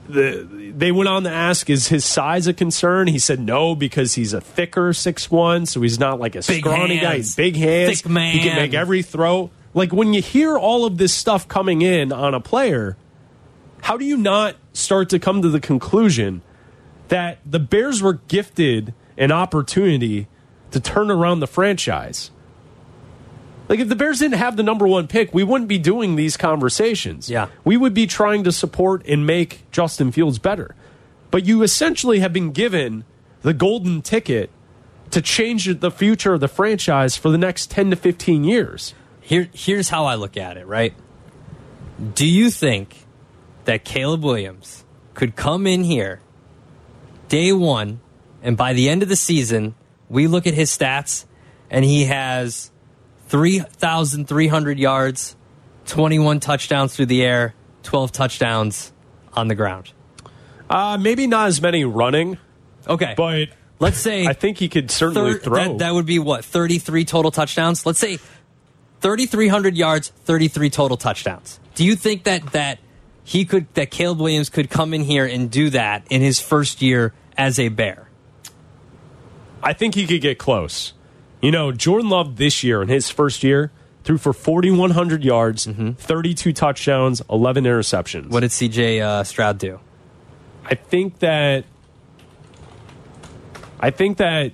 [0.07, 3.07] the, they went on to ask, is his size a concern?
[3.07, 6.61] He said no because he's a thicker six one, so he's not like a Big
[6.61, 7.05] scrawny guy.
[7.13, 7.17] hands.
[7.17, 8.01] He's big hands.
[8.01, 8.33] Thick man.
[8.33, 9.51] He can make every throw.
[9.73, 12.95] Like when you hear all of this stuff coming in on a player,
[13.81, 16.41] how do you not start to come to the conclusion
[17.09, 20.27] that the Bears were gifted an opportunity
[20.71, 22.31] to turn around the franchise?
[23.69, 26.37] Like if the Bears didn't have the number one pick, we wouldn't be doing these
[26.37, 27.29] conversations.
[27.29, 27.47] Yeah.
[27.63, 30.75] We would be trying to support and make Justin Fields better.
[31.31, 33.05] But you essentially have been given
[33.41, 34.49] the golden ticket
[35.11, 38.93] to change the future of the franchise for the next 10 to 15 years.
[39.21, 40.93] Here, here's how I look at it, right?
[42.13, 43.05] Do you think
[43.65, 46.19] that Caleb Williams could come in here
[47.27, 47.99] day one,
[48.41, 49.75] and by the end of the season,
[50.09, 51.25] we look at his stats,
[51.69, 52.71] and he has
[53.29, 55.35] 3,300 yards,
[55.87, 58.91] 21 touchdowns through the air, 12 touchdowns
[59.33, 59.91] on the ground?
[60.69, 62.37] Uh, maybe not as many running,
[62.87, 63.13] Okay.
[63.17, 65.55] but let's say I think he could certainly thir- throw.
[65.55, 67.85] That, that would be what, 33 total touchdowns?
[67.85, 68.17] Let's say
[69.01, 71.59] 3,300 yards, 33 total touchdowns.
[71.75, 72.79] Do you think that that
[73.23, 76.81] he could, that Caleb Williams could come in here and do that in his first
[76.81, 78.09] year as a Bear?
[79.61, 80.93] I think he could get close.
[81.41, 83.71] You know, Jordan Love this year in his first year
[84.03, 88.29] threw for 4,100 yards, 32 touchdowns, 11 interceptions.
[88.29, 89.79] What did CJ uh, Stroud do?
[90.65, 91.65] I think that
[93.79, 94.53] I think that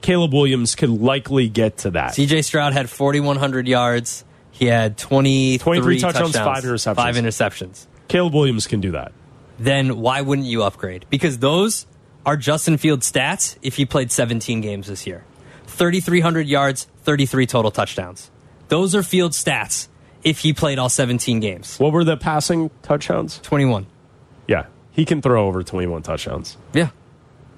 [0.00, 2.12] Caleb Williams could likely get to that.
[2.12, 4.24] CJ Stroud had 4,100 yards.
[4.50, 6.94] He had 23, 23 touchdowns, five interceptions.
[6.94, 7.86] Five interceptions.
[8.12, 9.10] Caleb Williams can do that.
[9.58, 11.06] Then why wouldn't you upgrade?
[11.08, 11.86] Because those
[12.26, 15.24] are Justin Fields' stats if he played 17 games this year
[15.68, 18.30] 3,300 yards, 33 total touchdowns.
[18.68, 19.88] Those are Fields' stats
[20.22, 21.78] if he played all 17 games.
[21.78, 23.38] What were the passing touchdowns?
[23.44, 23.86] 21.
[24.46, 26.58] Yeah, he can throw over 21 touchdowns.
[26.74, 26.90] Yeah.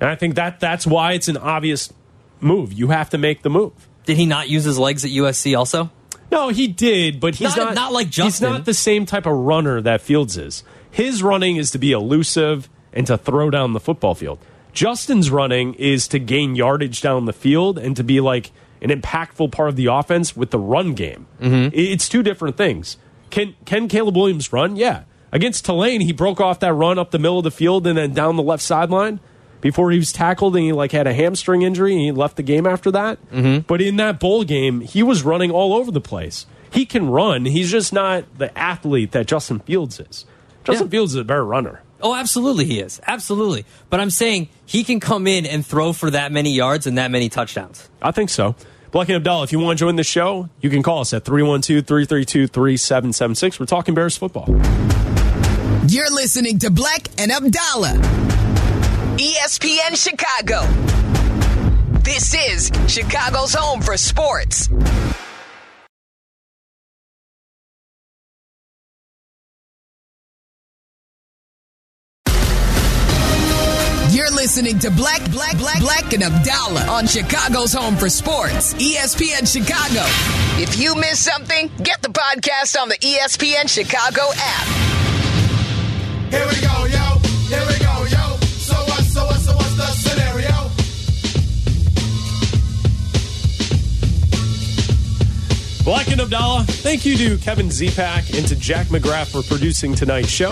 [0.01, 1.93] And I think that that's why it's an obvious
[2.39, 2.73] move.
[2.73, 3.73] You have to make the move.
[4.07, 5.91] Did he not use his legs at USC also?
[6.35, 9.33] No, he did, but he's Not- not not like He's not the same type of
[9.33, 10.65] runner that Fields is.
[10.91, 14.39] His running is to be elusive and to throw down the football field.
[14.73, 18.51] Justin's running is to gain yardage down the field and to be like
[18.83, 21.27] an impactful part of the offense with the run game.
[21.41, 21.71] Mm-hmm.
[21.73, 22.97] It's two different things.
[23.31, 24.77] Can can Caleb Williams run?
[24.77, 25.03] Yeah.
[25.33, 28.13] Against Tulane, he broke off that run up the middle of the field and then
[28.13, 29.19] down the left sideline
[29.65, 32.43] before he was tackled and he like had a hamstring injury and he left the
[32.43, 33.19] game after that.
[33.31, 33.61] Mm-hmm.
[33.61, 36.45] But in that bowl game, he was running all over the place.
[36.71, 37.47] He can run.
[37.47, 40.27] He's just not the athlete that Justin Fields is.
[40.65, 40.91] Justin Yeah.
[40.91, 41.81] Fields is a better runner.
[42.03, 43.01] Oh, absolutely, he is.
[43.07, 43.65] Absolutely.
[43.89, 47.11] But I'm saying he can come in and throw for that many yards and that
[47.11, 47.89] many touchdowns.
[48.03, 48.57] I think so.
[48.91, 51.25] Black and Abdallah, if you want to join the show, you can call us at
[51.25, 53.59] 312 332 3776.
[53.59, 54.45] We're talking Bears football.
[55.89, 58.54] You're listening to Black and Abdallah.
[59.25, 60.61] ESPN Chicago.
[62.03, 64.69] This is Chicago's home for sports.
[74.15, 79.51] You're listening to Black, Black, Black, Black and Abdallah on Chicago's home for sports, ESPN
[79.51, 80.05] Chicago.
[80.63, 84.67] If you miss something, get the podcast on the ESPN Chicago app.
[86.31, 87.34] Here we go, yo.
[95.85, 100.29] Black and Abdallah, thank you to Kevin Zepak and to Jack McGrath for producing tonight's
[100.29, 100.51] show.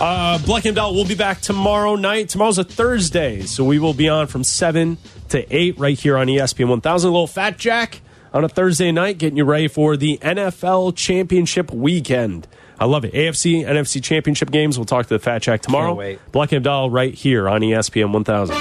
[0.00, 2.30] Uh, Black and Abdallah will be back tomorrow night.
[2.30, 4.96] Tomorrow's a Thursday, so we will be on from 7
[5.28, 7.08] to 8 right here on ESPN 1000.
[7.08, 8.00] A little Fat Jack
[8.32, 12.48] on a Thursday night, getting you ready for the NFL Championship weekend.
[12.80, 13.12] I love it.
[13.12, 14.78] AFC, NFC Championship games.
[14.78, 16.16] We'll talk to the Fat Jack tomorrow.
[16.32, 18.56] Black and Abdallah right here on ESPN 1000.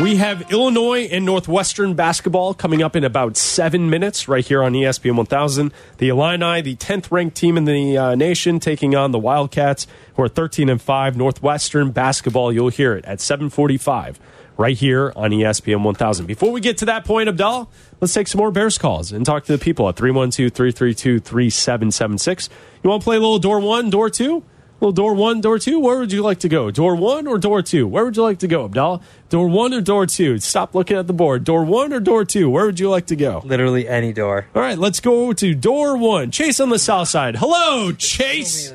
[0.00, 4.72] We have Illinois and Northwestern basketball coming up in about seven minutes right here on
[4.72, 5.74] ESPN 1000.
[5.98, 10.22] The Illini, the 10th ranked team in the uh, nation, taking on the Wildcats, who
[10.22, 11.18] are 13 and 5.
[11.18, 14.18] Northwestern basketball, you'll hear it at 745
[14.56, 16.24] right here on ESPN 1000.
[16.24, 17.68] Before we get to that point, Abdal,
[18.00, 22.48] let's take some more Bears calls and talk to the people at 312 332 3776.
[22.82, 24.44] You want to play a little door one, door two?
[24.80, 25.78] Well, door one, door two.
[25.78, 26.70] Where would you like to go?
[26.70, 27.86] Door one or door two?
[27.86, 29.02] Where would you like to go, Abdallah?
[29.28, 30.38] Door one or door two?
[30.38, 31.44] Stop looking at the board.
[31.44, 32.48] Door one or door two?
[32.48, 33.42] Where would you like to go?
[33.44, 34.46] Literally any door.
[34.54, 36.30] All right, let's go to door one.
[36.30, 37.36] Chase on the south side.
[37.36, 38.72] Hello, Chase.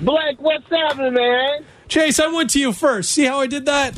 [0.00, 1.64] Blake, what's happening, man?
[1.88, 3.12] Chase, I went to you first.
[3.12, 3.94] See how I did that?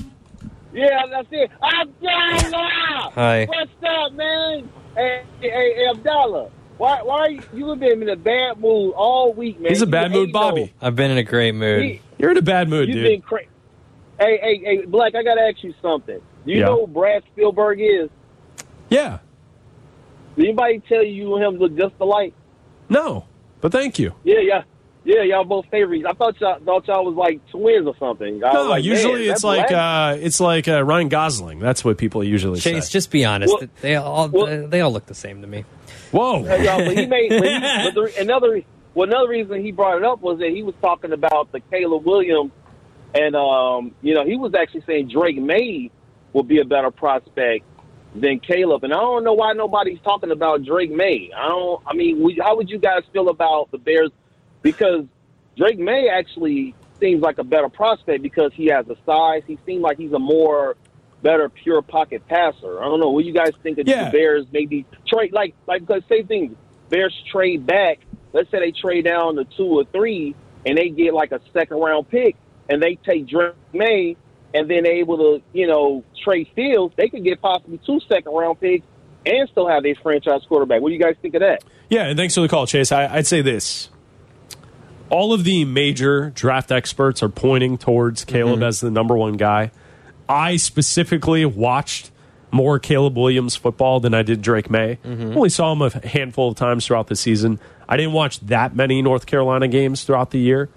[0.73, 1.49] Yeah, that's it.
[1.63, 3.13] Abdallah!
[3.15, 3.47] Hi.
[3.47, 4.69] What's up, man?
[4.97, 6.51] Hey, hey, hey Abdallah.
[6.79, 9.71] Why, why you, you have been in a bad mood all week, man?
[9.71, 10.73] He's a You bad mood, ain't no- Bobby.
[10.81, 11.83] I've been in a great mood.
[11.85, 13.05] He- You're in a bad mood, You've dude.
[13.05, 13.49] been crazy.
[14.19, 16.21] Hey, hey, hey, Black, I got to ask you something.
[16.47, 16.67] Do you Yeah.
[16.67, 18.11] know who Brad Spielberg is?
[18.91, 19.19] Yeah.
[20.37, 22.35] Did anybody tell you you him look just alike?
[22.89, 23.25] No,
[23.61, 24.13] but thank you.
[24.25, 24.63] Yeah, yeah.
[25.07, 26.05] Yeah, y'all both favorites.
[26.09, 28.43] I thought y'all thought y'all was like twins or something.
[28.43, 31.59] I No, like, usually it's like uh, it's like uh, Ryan Gosling.
[31.59, 32.73] That's what people usually Chase, say.
[32.73, 33.53] Chase, just be honest.
[33.53, 35.65] Well- they all they all look the same to me.
[36.11, 36.45] Whoa.
[36.45, 38.63] Uh, yeah, but he made but he, but the, another
[38.95, 42.05] well another reason he brought it up was that he was talking about the Caleb
[42.05, 42.53] Williams,
[43.15, 45.91] and um, you know he was actually saying Drake Maye
[46.33, 47.65] will be a better prospect
[48.15, 51.31] than Caleb, and I don't know why nobody's talking about Drake Maye.
[51.37, 51.83] I don't.
[51.87, 54.11] I mean, we, how would you guys feel about the Bears?
[54.63, 55.05] Because
[55.57, 59.43] Drake Maye actually seems like a better prospect because he has the size.
[59.47, 60.77] He seems like he's a more
[61.25, 62.81] better pure pocket passer.
[62.81, 63.09] I don't know.
[63.09, 64.05] What do you guys think of Yeah.
[64.05, 66.57] the Bears maybe trade like like because same thing.
[66.91, 67.99] Bears trade back.
[68.33, 70.35] Let's say they trade down to two or three,
[70.67, 72.37] and they get like a second round pick,
[72.69, 74.17] and they take Drake Maye,
[74.53, 76.95] and then they able to you know trade Fields.
[76.97, 78.87] They could get possibly two second round picks
[79.27, 80.83] and still have their franchise quarterback.
[80.83, 81.65] What do you guys think of that?
[81.89, 82.93] Yeah, and thanks for the call, Chase.
[82.93, 83.89] I, I'd say this.
[85.11, 88.65] All of the major draft experts are pointing towards Caleb mm-hmm.
[88.65, 89.71] as the number one guy.
[90.29, 92.11] I specifically watched
[92.51, 94.99] more Caleb Williams football than I did Drake Maye.
[95.05, 97.59] Only saw him a handful of times throughout the season.
[97.89, 100.69] I didn't watch that many North Carolina games throughout the year.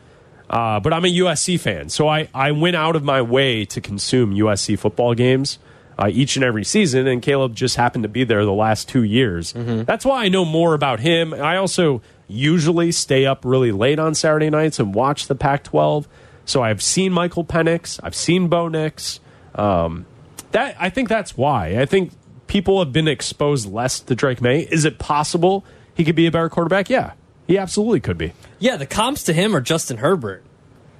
[0.49, 3.81] Uh, but I'm a USC fan, so I, I went out of my way to
[3.81, 5.59] consume USC football games
[5.99, 9.03] uh, each and every season, and Caleb just happened to be there the last two
[9.03, 9.51] years.
[9.53, 11.33] That's why I know more about him.
[11.33, 16.07] I also usually stay up really late on Saturday nights and watch the Pac 12.
[16.45, 19.19] So I've seen Michael Penix, I've seen Bo Nix.
[19.57, 20.05] Um,
[20.51, 21.79] that I think that's why.
[21.79, 22.11] I think
[22.47, 24.67] people have been exposed less to Drake Maye.
[24.71, 26.89] Is it possible he could be a better quarterback?
[26.89, 27.13] Yeah,
[27.47, 28.33] he absolutely could be.
[28.59, 30.43] Yeah, the comps to him are Justin Herbert.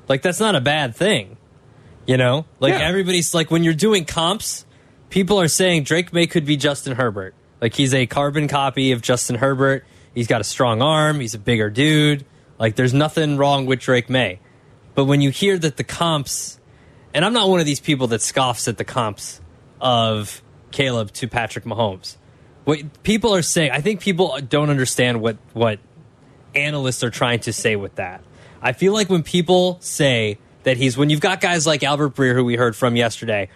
[0.08, 1.38] Like that's not a bad thing.
[2.06, 2.46] You know?
[2.60, 2.88] Like Yeah.
[2.88, 4.65] everybody's like when you're doing comps,
[5.10, 7.34] people are saying Drake Maye could be Justin Herbert.
[7.62, 9.86] Like he's a carbon copy of Justin Herbert.
[10.15, 12.26] He's got a strong arm, he's a bigger dude.
[12.60, 14.39] Like there's nothing wrong with Drake Maye.
[14.96, 16.60] But when you hear that the comps
[17.13, 19.41] and I'm not one of these people that scoffs at the comps
[19.80, 20.41] of
[20.72, 22.17] Caleb to Patrick Mahomes.
[22.65, 25.80] What people are saying, I think people don't understand what what
[26.54, 28.22] analysts are trying to say with that.
[28.62, 32.34] I feel like when people say that he's when you've got guys like Albert Breer
[32.34, 33.50] who we heard from yesterday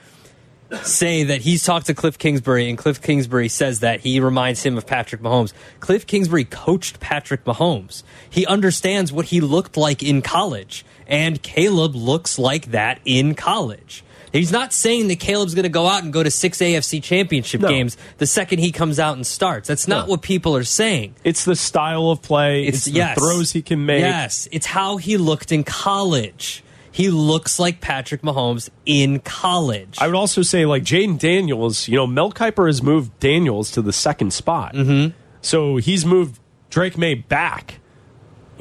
[0.84, 4.78] say that he's talked to Cliff Kingsbury and Cliff Kingsbury says that he reminds him
[4.78, 5.54] of Patrick Mahomes.
[5.80, 8.04] Cliff Kingsbury coached Patrick Mahomes.
[8.30, 14.04] He understands what he looked like in college and Caleb looks like that in college.
[14.34, 17.60] He's not saying that Caleb's going to go out and go to six AFC championship
[17.60, 17.68] No.
[17.68, 19.68] games the second he comes out and starts.
[19.68, 20.12] That's not No.
[20.12, 21.16] what people are saying.
[21.26, 22.64] It's the style of play.
[22.66, 23.18] It's, It's, the yes.
[23.20, 24.00] throws he can make.
[24.00, 26.64] Yes, it's how he looked in college.
[26.94, 29.98] He looks like Patrick Mahomes in college.
[30.00, 31.90] I would also say like Jayden Daniels.
[31.90, 35.14] You know, Mel Kiper has moved Daniels to the second spot, mm-hmm.
[35.42, 37.81] so he's moved Drake Maye back.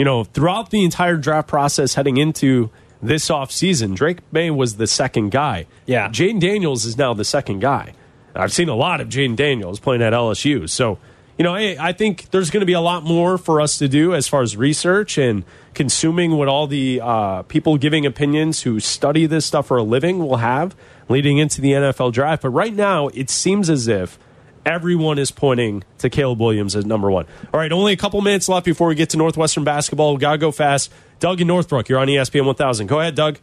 [0.00, 2.70] You know, throughout the entire draft process heading into
[3.02, 5.66] this offseason, Drake Maye was the second guy.
[5.84, 6.08] Yeah.
[6.08, 7.92] Jayden Daniels is now the second guy.
[8.34, 10.70] I've seen a lot of Jayden Daniels playing at LSU.
[10.70, 10.98] So,
[11.36, 13.88] you know, I, I think there's going to be a lot more for us to
[13.88, 18.80] do as far as research and consuming what all the uh, people giving opinions who
[18.80, 20.74] study this stuff for a living will have
[21.10, 22.40] leading into the NFL draft.
[22.40, 24.18] But right now, it seems as if
[24.64, 27.26] everyone is pointing to Caleb Williams as number one.
[27.52, 30.12] All right, only a couple minutes left before we get to Northwestern basketball.
[30.12, 30.92] We've Got to go fast.
[31.18, 32.86] Doug in Northbrook, you're on ESPN 1000.
[32.86, 33.38] Go ahead, Doug.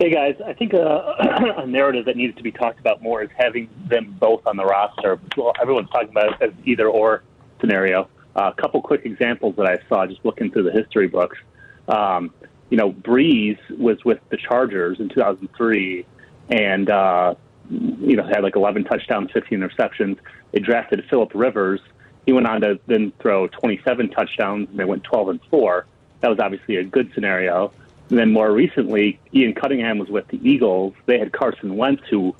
[0.00, 3.30] Hey guys, I think a, a narrative that needs to be talked about more is
[3.36, 5.20] having them both on the roster.
[5.36, 7.22] Well, everyone's talking about it as either or
[7.60, 8.08] scenario.
[8.34, 11.38] Uh, a couple quick examples that I saw just looking through the history books.
[11.86, 12.34] Um,
[12.70, 16.04] you know, Brees was with the Chargers in 2003,
[16.48, 17.36] and uh,
[17.70, 20.18] you know had like 11 touchdowns, 15 interceptions.
[20.52, 21.80] They drafted Philip Rivers.
[22.26, 25.86] He went on to then throw 27 touchdowns, and they went 12 and four.
[26.20, 27.72] That was obviously a good scenario.
[28.10, 30.94] And then more recently, Ian Cunningham was with the Eagles.
[31.06, 32.34] They had Carson Wentz, who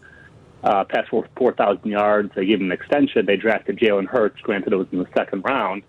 [0.63, 2.33] uh, passed for 4,000 yards.
[2.35, 3.27] They gave him an extension.
[3.27, 4.41] They drafted Jalen Hurts.
[4.41, 5.83] Granted, it was in the second round.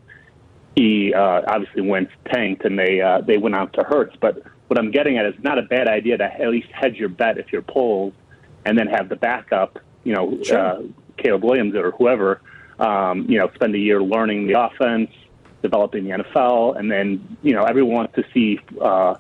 [0.76, 4.16] He uh, obviously went tanked, and they uh, they went out to Hurts.
[4.20, 7.08] But what I'm getting at is not a bad idea to at least hedge your
[7.08, 8.14] bet if you're pulled,
[8.66, 9.80] and then have the backup.
[10.04, 10.82] You know, uh,
[11.18, 12.42] Caleb Williams or whoever.
[12.80, 15.10] Um, you know, spend a year learning the offense,
[15.62, 19.16] developing the NFL, and then you know everyone wants to see uh,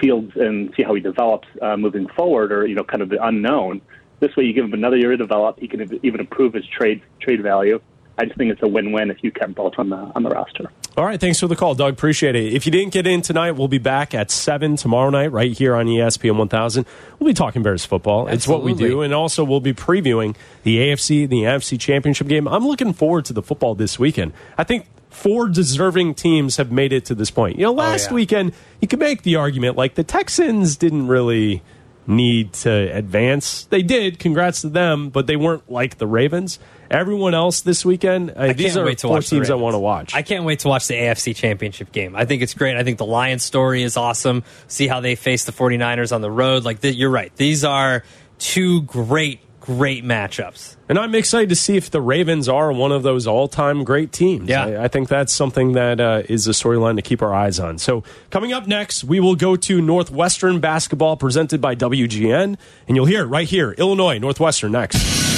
[0.00, 3.24] Fields and see how he develops uh, moving forward, or you know, kind of the
[3.24, 3.80] unknown.
[4.20, 5.60] This way, you give him another year to develop.
[5.60, 7.80] He can even improve his trade trade value.
[8.16, 10.70] I just think it's a win-win if you kept both on the on the roster.
[10.96, 11.94] All right, thanks for the call, Doug.
[11.94, 12.52] Appreciate it.
[12.52, 15.74] If you didn't get in tonight, we'll be back at 7 tomorrow night right here
[15.74, 16.86] on ESPN 1000.
[17.18, 18.28] We'll be talking Bears football.
[18.28, 19.02] It's what we do.
[19.02, 22.46] And also, we'll be previewing the AFC, the NFC championship game.
[22.46, 24.32] I'm looking forward to the football this weekend.
[24.56, 27.56] I think four deserving teams have made it to this point.
[27.56, 28.14] You know, oh, last yeah.
[28.14, 31.62] weekend, you could make the argument like the Texans didn't really
[32.06, 33.64] need to advance.
[33.64, 34.18] They did.
[34.18, 36.58] Congrats to them, but they weren't like the Ravens.
[36.94, 39.80] Everyone else this weekend, uh, I these are wait to four teams I want to
[39.80, 40.14] watch.
[40.14, 42.14] I can't wait to watch the AFC Championship game.
[42.14, 42.76] I think it's great.
[42.76, 44.44] I think the Lions story is awesome.
[44.68, 46.64] See how they face the 49ers on the road.
[46.64, 47.34] Like th- you're right.
[47.36, 48.04] These are
[48.38, 50.76] two great great matchups.
[50.90, 54.12] And I'm excited to see if the Ravens are one of those all time great
[54.12, 54.48] teams.
[54.48, 54.66] Yeah.
[54.66, 57.78] I, I think that's something that uh, is a storyline to keep our eyes on.
[57.78, 62.58] So, coming up next, we will go to Northwestern basketball presented by WGN.
[62.86, 65.33] And you'll hear it right here Illinois, Northwestern next.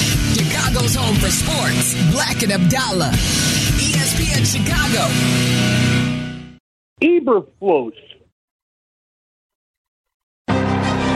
[0.77, 2.11] Chicago's home for sports.
[2.11, 3.09] Black and Abdallah.
[3.81, 5.09] ESPN Chicago.
[7.01, 7.97] Eberflus.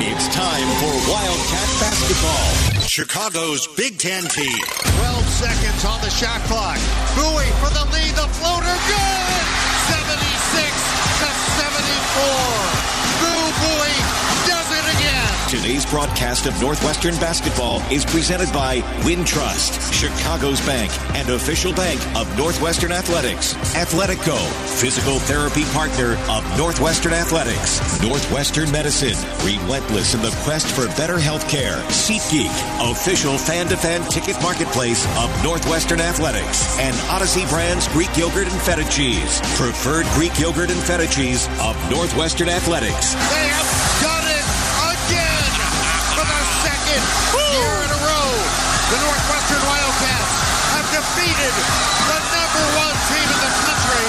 [0.02, 2.82] It's time for Wildcat basketball.
[2.88, 4.58] Chicago's Big Ten team.
[4.98, 6.78] 12 seconds on the shot clock.
[7.14, 8.16] Buie for the lead.
[8.16, 9.46] The floater good.
[9.94, 10.74] 76
[11.22, 11.30] to
[11.62, 12.91] 74.
[15.52, 22.26] Today's broadcast of Northwestern basketball is presented by Wintrust, Chicago's bank and official bank of
[22.38, 23.54] Northwestern Athletics.
[23.76, 24.40] Athletico,
[24.80, 28.02] physical therapy partner of Northwestern Athletics.
[28.02, 31.84] Northwestern Medicine, relentless in the quest for better health care.
[31.92, 36.80] SeatGeek, official fan-to-fan ticket marketplace of Northwestern Athletics.
[36.80, 41.76] And Odyssey Brands Greek Yogurt and Feta Cheese, preferred Greek Yogurt and Feta Cheese of
[41.92, 43.18] Northwestern Athletics.
[46.92, 48.32] Second year in a row.
[48.92, 50.32] The Northwestern Wildcats
[50.76, 51.54] have defeated
[52.04, 54.08] the number one team in the country,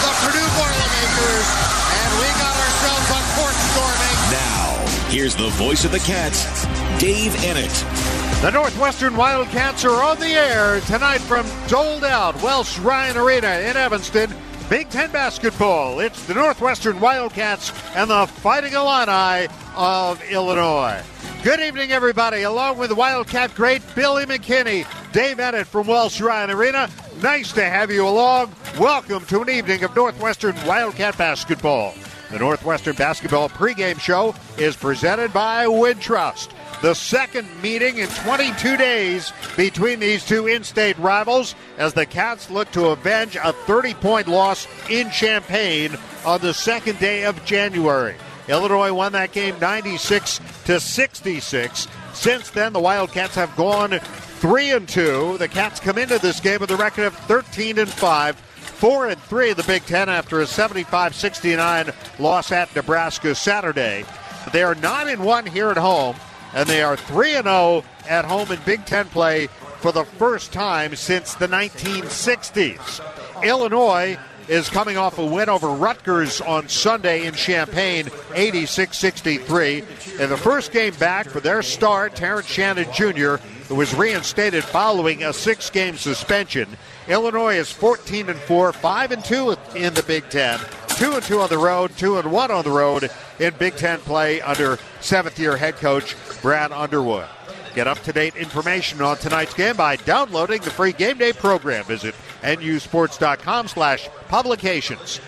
[0.00, 1.46] the Purdue Boilermakers,
[1.92, 4.16] and we got ourselves a court storming.
[4.32, 4.72] Now,
[5.12, 6.64] here's the voice of the Cats,
[6.98, 8.40] Dave Eanet.
[8.40, 13.76] The Northwestern Wildcats are on the air tonight from sold out Welsh Ryan Arena in
[13.76, 14.32] Evanston.
[14.70, 16.00] Big Ten basketball.
[16.00, 21.02] It's the Northwestern Wildcats and the Fighting Illini of Illinois.
[21.44, 22.44] Good evening, everybody.
[22.44, 26.88] Along with Wildcat great Billy McKinney, Dave Eanet from Welsh Ryan Arena.
[27.22, 28.54] Nice to have you along.
[28.78, 31.92] Welcome to an evening of Northwestern Wildcat basketball.
[32.30, 36.48] The Northwestern basketball pregame show is presented by Wintrust.
[36.80, 42.48] The second meeting in 22 days between these two in state rivals as the Cats
[42.48, 48.16] look to avenge a 30 point loss in Champaign on the second day of January.
[48.48, 51.88] Illinois won that game 96 to 66.
[52.12, 55.38] Since then, the Wildcats have gone 3 and 2.
[55.38, 58.42] The Cats come into this game with a record of 13 and 5.
[58.74, 64.04] Four and three in the Big Ten after a 75-69 loss at Nebraska Saturday.
[64.52, 66.16] They are nine and one here at home,
[66.52, 69.46] and they are three and zero at home in Big Ten play
[69.78, 73.00] for the first time since the 1960s.
[73.42, 74.18] Illinois
[74.48, 80.20] is coming off a win over Rutgers on Sunday in Champaign, 86-63.
[80.20, 83.36] In the first game back for their star, Terrence Shannon Jr.,
[83.68, 86.68] who was reinstated following a six-game suspension.
[87.08, 91.40] Illinois is 14 and 4, 5 and 2 in the Big 10, 2 and 2
[91.40, 95.38] on the road, 2 and 1 on the road in Big 10 play under 7th
[95.38, 97.26] year head coach Brad Underwood.
[97.74, 101.84] Get up to date information on tonight's game by downloading the free game day program.
[101.84, 102.14] Visit
[102.44, 105.20] nusports.com slash publications.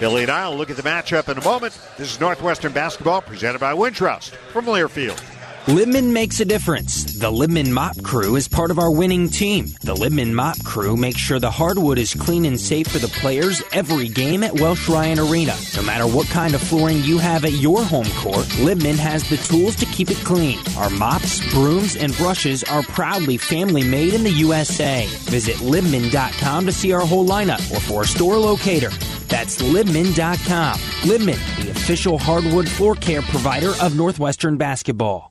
[0.00, 1.78] Billy and I will look at the matchup in a moment.
[1.96, 5.33] This is Northwestern Basketball presented by Wintrust from Learfield.
[5.66, 7.04] Libman makes a difference.
[7.04, 9.68] The Libman Mop Crew is part of our winning team.
[9.80, 13.62] The Libman Mop Crew makes sure the hardwood is clean and safe for the players
[13.72, 15.56] every game at Welsh Ryan Arena.
[15.74, 19.38] No matter what kind of flooring you have at your home court, Libman has the
[19.38, 20.58] tools to keep it clean.
[20.76, 25.06] Our mops, brooms, and brushes are proudly family made in the USA.
[25.30, 28.90] Visit Libman.com to see our whole lineup or for a store locator.
[29.28, 30.78] That's Libman.com.
[31.08, 35.30] Libman, the official hardwood floor care provider of Northwestern Basketball.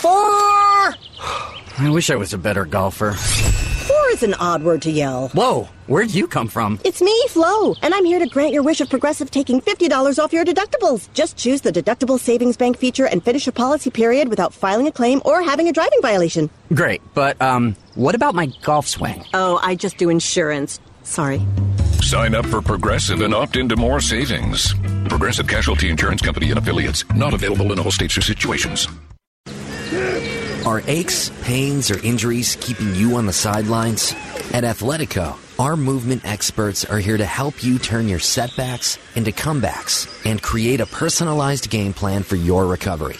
[0.00, 0.94] Four!
[1.80, 3.12] I wish I was a better golfer.
[3.12, 5.28] Four is an odd word to yell.
[5.28, 6.80] Whoa, where'd you come from?
[6.84, 10.32] It's me, Flo, and I'm here to grant your wish of Progressive taking $50 off
[10.32, 11.08] your deductibles.
[11.14, 14.92] Just choose the deductible savings bank feature and finish your policy period without filing a
[14.92, 16.50] claim or having a driving violation.
[16.74, 19.24] Great, but um, what about my golf swing?
[19.32, 20.80] Oh, I just do insurance.
[21.04, 21.46] Sorry.
[22.02, 24.74] Sign up for Progressive and opt into more savings.
[25.08, 27.08] Progressive Casualty Insurance Company and affiliates.
[27.14, 28.88] Not available in all states or situations.
[30.68, 34.12] Are aches, pains, or injuries keeping you on the sidelines?
[34.52, 40.06] At Athletico, our movement experts are here to help you turn your setbacks into comebacks
[40.30, 43.16] and create a personalized game plan for your recovery.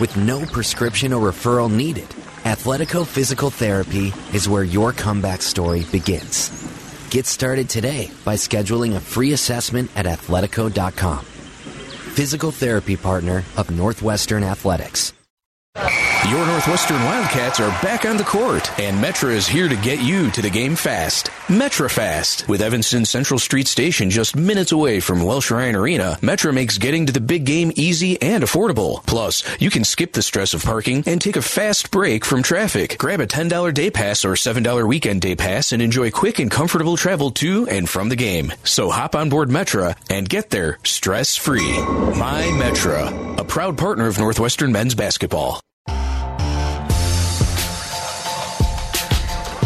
[0.00, 2.08] With no prescription or referral needed,
[2.44, 6.48] Athletico Physical Therapy is where your comeback story begins.
[7.10, 11.22] Get started today by scheduling a free assessment at athletico.com.
[12.16, 15.12] Physical therapy partner of Northwestern Athletics.
[16.30, 20.30] Your Northwestern Wildcats are back on the court, and Metra is here to get you
[20.30, 21.30] to the game fast.
[21.48, 22.48] Metra Fast.
[22.48, 27.06] With Evanston Central Street Station just minutes away from Welsh Ryan Arena, Metra makes getting
[27.06, 29.04] to the big game easy and affordable.
[29.04, 32.96] Plus, you can skip the stress of parking and take a fast break from traffic.
[32.98, 36.96] Grab a $10 day pass or $7 weekend day pass and enjoy quick and comfortable
[36.96, 38.52] travel to and from the game.
[38.62, 41.72] So hop on board Metra and get there stress free.
[41.82, 45.60] My Metra, a proud partner of Northwestern men's basketball.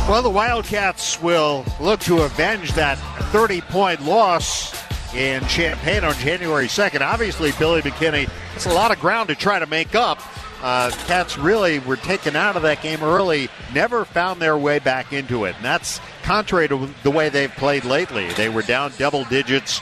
[0.08, 2.96] Well, the Wildcats will look to avenge that
[3.32, 4.72] 30 point loss
[5.12, 7.00] in Champaign on January 2nd.
[7.00, 10.22] Obviously, Billy McKinney, it's a lot of ground to try to make up.
[10.62, 15.12] Uh, Cats really were taken out of that game early, never found their way back
[15.12, 15.56] into it.
[15.56, 18.28] And that's contrary to the way they've played lately.
[18.34, 19.80] They were down double digits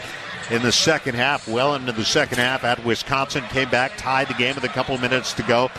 [0.51, 4.35] in the second half, well into the second half at Wisconsin, came back, tied the
[4.35, 5.71] game with a couple minutes to go.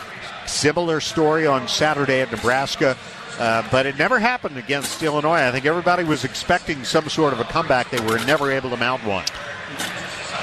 [0.46, 2.96] Similar story on Saturday at Nebraska.
[3.38, 5.46] Uh, but it never happened against Illinois.
[5.46, 7.90] I think everybody was expecting some sort of a comeback.
[7.90, 9.26] They were never able to mount one.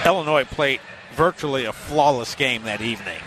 [0.06, 0.80] Illinois played
[1.16, 3.20] virtually a flawless game that evening.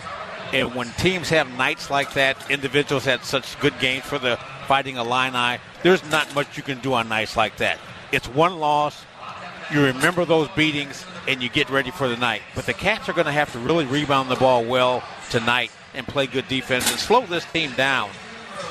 [0.53, 4.97] And when teams have nights like that, individuals had such good games for the Fighting
[4.97, 7.79] Illini, there's not much you can do on nights like that.
[8.11, 9.05] It's one loss.
[9.71, 12.41] You remember those beatings and you get ready for the night.
[12.53, 16.05] But the Cats are going to have to really rebound the ball well tonight and
[16.05, 18.09] play good defense and slow this team down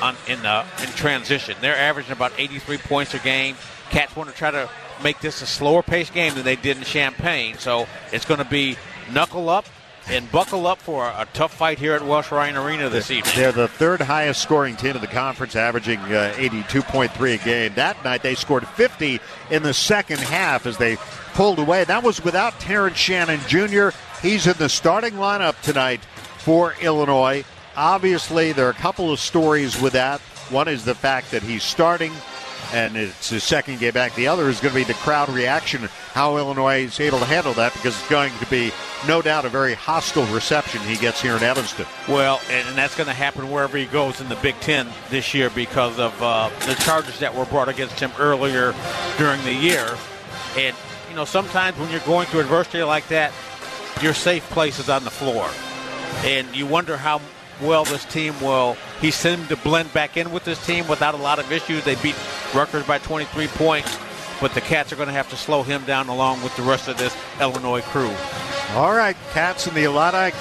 [0.03, 1.57] on, in uh, in transition.
[1.61, 3.57] They're averaging about 83 points a game.
[3.91, 4.68] Cats want to try to
[5.03, 7.57] make this a slower paced game than they did in Champaign.
[7.59, 8.76] So it's going to be
[9.12, 9.66] knuckle up
[10.09, 13.32] and buckle up for a, a tough fight here at Welsh Ryan Arena this evening.
[13.37, 17.72] They're the third highest scoring team in the conference, averaging uh, 82.3 a game.
[17.74, 19.20] That night they scored 50
[19.51, 20.97] in the second half as they
[21.34, 21.84] pulled away.
[21.84, 23.89] That was without Terrence Shannon Jr.
[24.22, 26.01] He's in the starting lineup tonight
[26.39, 27.45] for Illinois.
[27.77, 30.20] Obviously, there are a couple of stories with that.
[30.49, 32.12] One is the fact that he's starting,
[32.72, 34.14] and it's his second game back.
[34.14, 35.83] The other is going to be the crowd reaction,
[36.14, 38.70] how Illinois is able to handle that, because it's going to be,
[39.07, 41.85] no doubt, a very hostile reception he gets here in Evanston.
[42.09, 45.51] Well, and, that's going to happen wherever he goes in the Big Ten this year
[45.51, 48.74] because of uh, the charges that were brought against him earlier
[49.18, 49.97] during the year.
[50.57, 50.74] And,
[51.11, 53.33] you know, sometimes when you're going through adversity like that,
[54.01, 55.51] your safe place is on the floor.
[56.24, 57.20] And you wonder how
[57.61, 58.76] well this team will.
[59.00, 61.84] He seemed to blend back in with this team without a lot of issues.
[61.84, 62.16] They beat
[62.54, 63.98] Rutgers by 23 points,
[64.40, 66.88] but the Cats are going to have to slow him down along with the rest
[66.88, 68.14] of this Illinois crew.
[68.74, 70.34] All right, Cats and the Illini.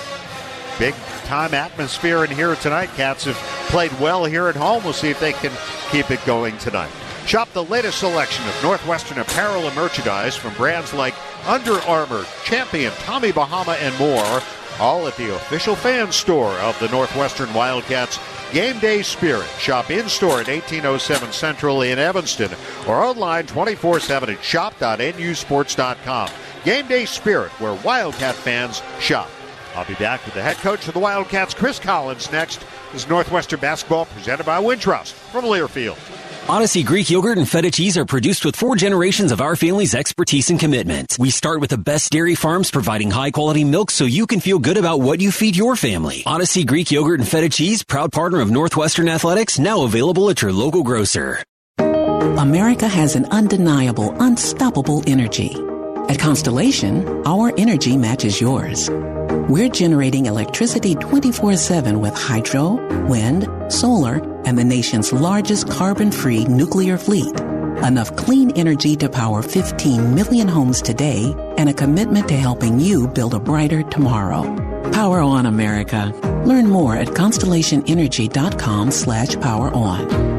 [0.78, 0.94] Big
[1.24, 2.90] time atmosphere in here tonight.
[2.96, 3.38] Cats have
[3.70, 4.84] played well here at home.
[4.84, 5.52] We'll see if they can
[5.90, 6.92] keep it going tonight.
[7.26, 11.16] Shop the latest selection of Northwestern apparel and merchandise from brands like
[11.48, 14.42] Under Armour, Champion, Tommy Bahama, and more
[14.80, 18.20] all at the official fan store of the Northwestern Wildcats.
[18.52, 19.48] Game Day Spirit.
[19.58, 22.52] Shop in store at 1807 Central in Evanston
[22.88, 26.30] or online 24 7 at shop.nusports.com.
[26.64, 29.30] Game Day Spirit, where Wildcat fans shop.
[29.76, 32.66] I'll be back with the head coach of the Wildcats, Chris Collins, next.
[32.94, 35.98] This is Northwestern Basketball presented by Wintrust from Learfield.
[36.48, 40.52] Odyssey Greek yogurt and feta cheese are produced with four generations of our family's expertise
[40.52, 41.18] and commitment.
[41.18, 44.60] We start with the best dairy farms providing high quality milk so you can feel
[44.60, 46.22] good about what you feed your family.
[46.28, 50.54] Odyssey Greek yogurt and feta cheese, proud partner of Northwestern Athletics, now available at your
[50.54, 51.42] local grocer.
[51.80, 55.56] America has an undeniable, unstoppable energy.
[56.10, 58.88] At Constellation, our energy matches yours.
[59.50, 66.46] We're generating electricity 24 7 with hydro, wind, solar, and the nation's largest carbon free
[66.46, 67.40] nuclear fleet.
[67.84, 73.08] Enough clean energy to power 15 million homes today and a commitment to helping you
[73.08, 74.44] build a brighter tomorrow.
[74.92, 76.14] Power on America.
[76.46, 80.35] Learn more at constellationenergy.com slash power on.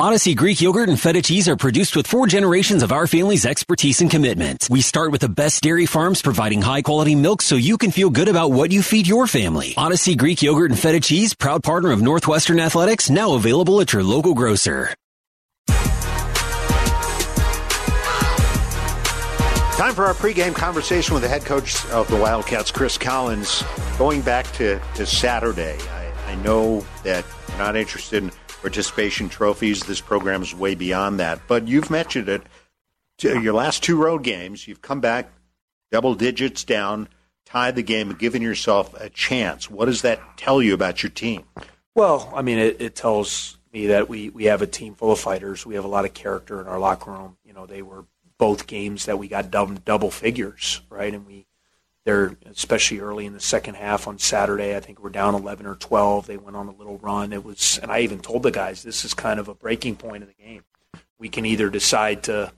[0.00, 4.00] Odyssey Greek yogurt and feta cheese are produced with four generations of our family's expertise
[4.00, 4.68] and commitment.
[4.70, 8.08] We start with the best dairy farms providing high quality milk so you can feel
[8.08, 9.74] good about what you feed your family.
[9.76, 14.04] Odyssey Greek yogurt and feta cheese, proud partner of Northwestern Athletics, now available at your
[14.04, 14.94] local grocer.
[19.76, 23.64] Time for our pregame conversation with the head coach of the Wildcats, Chris Collins.
[23.98, 28.30] Going back to, to Saturday, I, I know that you're not interested in
[28.60, 29.84] participation trophies.
[29.84, 31.40] This program is way beyond that.
[31.46, 32.42] But you've mentioned it.
[33.20, 35.30] Your last two road games, you've come back
[35.90, 37.08] double digits down,
[37.46, 39.70] tied the game, and given yourself a chance.
[39.70, 41.44] What does that tell you about your team?
[41.94, 45.18] Well, I mean, it, it tells me that we, we have a team full of
[45.18, 45.66] fighters.
[45.66, 47.36] We have a lot of character in our locker room.
[47.44, 48.04] You know, they were
[48.38, 51.12] both games that we got double, double figures, right?
[51.12, 51.47] And we,
[52.04, 54.76] they're especially early in the second half on Saturday.
[54.76, 56.26] I think we're down 11 or 12.
[56.26, 57.32] They went on a little run.
[57.32, 60.22] It was, and I even told the guys this is kind of a breaking point
[60.22, 60.64] of the game.
[61.18, 62.52] We can either decide to,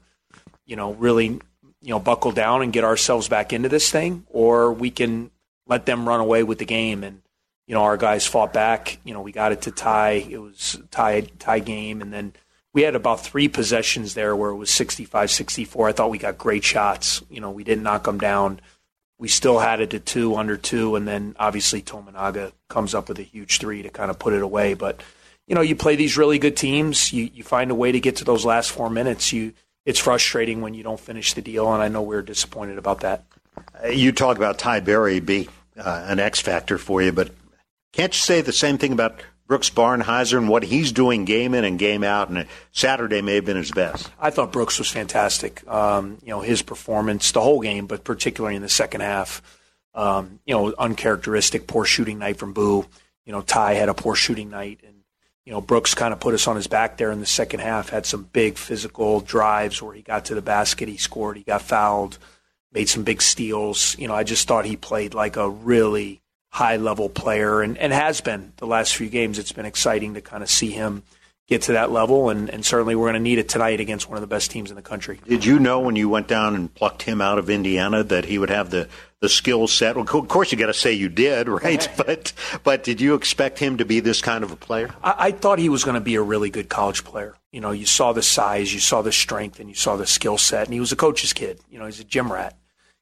[0.67, 1.41] you know, really, you
[1.89, 5.31] know, buckle down and get ourselves back into this thing, or we can
[5.67, 7.03] let them run away with the game.
[7.03, 7.23] And
[7.71, 8.99] you know, our guys fought back.
[9.05, 10.27] You know, we got it to tie.
[10.29, 12.33] It was tie tie game, and then
[12.73, 15.89] we had about three possessions there where it was 65 64.
[15.89, 17.23] I thought we got great shots.
[17.31, 18.61] You know, we didn't knock them down.
[19.21, 23.19] We still had it to two, under two, and then obviously Tominaga comes up with
[23.19, 24.73] a huge three to kind of put it away.
[24.73, 25.03] But,
[25.47, 27.13] you know, you play these really good teams.
[27.13, 29.31] You, you find a way to get to those last four minutes.
[29.31, 29.53] You
[29.85, 33.25] It's frustrating when you don't finish the deal, and I know we're disappointed about that.
[33.93, 37.31] You talk about Ty Berry being uh, an X factor for you, but
[37.93, 39.21] can't you say the same thing about
[39.51, 43.45] Brooks Barnhizer and what he's doing game in and game out, and Saturday may have
[43.45, 44.09] been his best.
[44.21, 45.67] I thought Brooks was fantastic.
[45.67, 49.43] Um, you know, his performance, the whole game, but particularly in the second half.
[49.93, 52.87] Um, you know, uncharacteristic, poor shooting night from Boo.
[53.25, 54.95] You know, Ty had a poor shooting night, and
[55.45, 57.89] you know Brooks kind of put us on his back there in the second half.
[57.89, 61.63] Had some big physical drives where he got to the basket, he scored, he got
[61.63, 62.19] fouled,
[62.73, 63.99] made some big steals.
[63.99, 66.20] You know, I just thought he played like a really
[66.51, 69.39] high level player and, and has been the last few games.
[69.39, 71.03] It's been exciting to kind of see him
[71.51, 74.17] get to that level, and, and certainly we're going to need it tonight against one
[74.17, 75.19] of the best teams in the country.
[75.27, 78.39] Did you know when you went down and plucked him out of Indiana that he
[78.39, 78.89] would have the,
[79.19, 79.97] the skill set?
[79.97, 81.89] Well, of course, you got to say you did, right?
[81.97, 82.33] but
[82.63, 84.95] but did you expect him to be this kind of a player?
[85.03, 87.35] I, I thought he was going to be a really good college player.
[87.51, 90.39] You know, you saw the size, you saw the strength, and you saw the skill
[90.39, 91.59] set, and he was a coach's kid.
[91.69, 92.57] You know, he's a gym rat.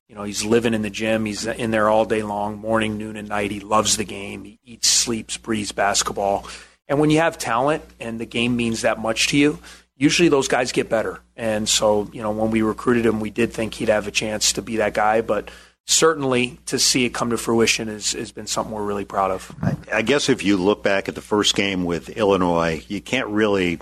[0.08, 1.26] You know, he's living in the gym.
[1.26, 3.50] He's in there all day long, morning, noon, and night.
[3.50, 4.44] He loves the game.
[4.44, 6.46] He eats, sleeps, breathes basketball.
[6.88, 9.58] And when you have talent and the game means that much to you,
[9.96, 11.20] usually those guys get better.
[11.36, 14.54] And so, you know, when we recruited him, we did think he'd have a chance
[14.54, 15.20] to be that guy.
[15.20, 15.50] But
[15.86, 19.54] certainly to see it come to fruition has, has been something we're really proud of.
[19.60, 23.28] I, I guess if you look back at the first game with Illinois, you can't
[23.28, 23.78] really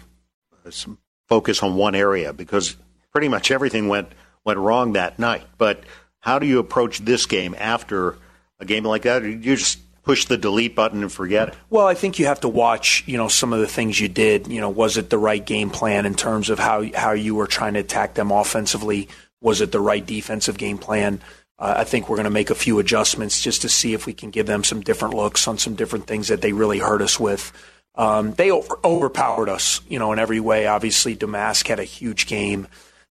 [0.65, 0.71] uh,
[1.29, 2.77] focus on one area because
[3.13, 4.09] pretty much everything went
[4.45, 5.45] went wrong that night.
[5.59, 5.83] But
[6.27, 8.19] how do you approach this game after
[8.59, 9.21] a game like that?
[9.21, 11.55] Do you just push the delete button and forget?
[11.71, 14.49] Well, I think you have to watch, you know, some of the things you did.
[14.49, 17.47] You know, was it the right game plan in terms of how how you were
[17.47, 19.09] trying to attack them offensively?
[19.41, 21.21] Was it the right defensive game plan?
[21.61, 24.13] Uh, I think we're going to make a few adjustments just to see if we
[24.13, 27.21] can give them some different looks on some different things that they really hurt us
[27.21, 27.53] with.
[27.95, 30.67] Um, they over, overpowered us, you know, in every way.
[30.67, 32.67] Obviously, Domask had a huge game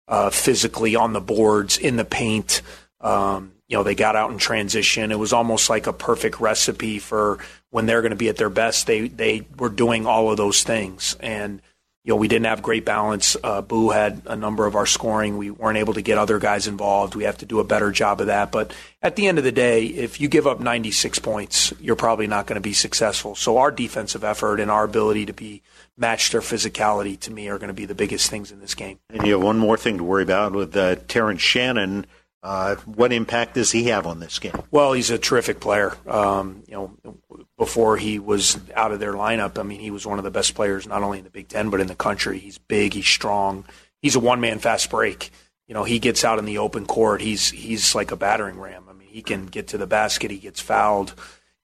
[0.08, 2.62] uh, physically on the boards, in the paint.
[3.06, 5.12] Um, you know, they got out in transition.
[5.12, 7.40] It was almost like a perfect recipe for
[7.70, 8.88] when they're going to be at their best.
[8.88, 11.62] They they were doing all of those things, and
[12.04, 13.36] you know, we didn't have great balance.
[13.44, 15.38] Uh, Boo had a number of our scoring.
[15.38, 17.16] We weren't able to get other guys involved.
[17.16, 18.52] We have to do a better job of that.
[18.52, 22.28] But at the end of the day, if you give up 96 points, you're probably
[22.28, 23.34] not going to be successful.
[23.34, 25.64] So our defensive effort and our ability to be
[25.98, 29.00] match their physicality to me are going to be the biggest things in this game.
[29.10, 32.06] And you have one more thing to worry about with uh, Terrence Shannon
[32.46, 34.54] uh, what impact does he have on this game?
[34.70, 35.98] Well, he's a terrific player.
[36.06, 37.16] Um, you know,
[37.58, 40.54] before he was out of their lineup, I mean, he was one of the best
[40.54, 42.38] players not only in the Big Ten but in the country.
[42.38, 43.66] He's big, he's strong,
[44.00, 45.32] he's a one-man fast break.
[45.68, 47.20] You know, he gets out in the open court.
[47.20, 48.84] He's he's like a battering ram.
[48.88, 50.30] I mean, he can get to the basket.
[50.30, 51.16] He gets fouled.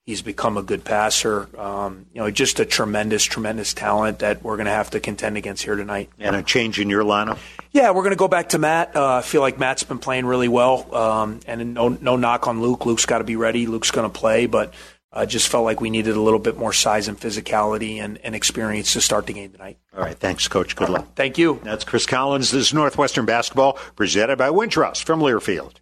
[0.04, 1.48] He's become a good passer.
[1.56, 5.36] Um, you know, just a tremendous, tremendous talent that we're going to have to contend
[5.36, 6.10] against here tonight.
[6.18, 7.38] And a change in your lineup?
[7.70, 8.96] Yeah, we're going to go back to Matt.
[8.96, 10.92] Uh, I feel like Matt's been playing really well.
[10.92, 12.84] Um, and no, no knock on Luke.
[12.84, 13.66] Luke's got to be ready.
[13.66, 14.74] Luke's going to play, but
[15.12, 18.18] I uh, just felt like we needed a little bit more size and physicality and,
[18.24, 19.78] and experience to start the game tonight.
[19.96, 20.18] All right.
[20.18, 20.74] Thanks, Coach.
[20.74, 21.14] Good luck.
[21.14, 21.60] Thank you.
[21.62, 22.50] That's Chris Collins.
[22.50, 25.74] This is Northwestern Basketball presented by Wintrust from Learfield.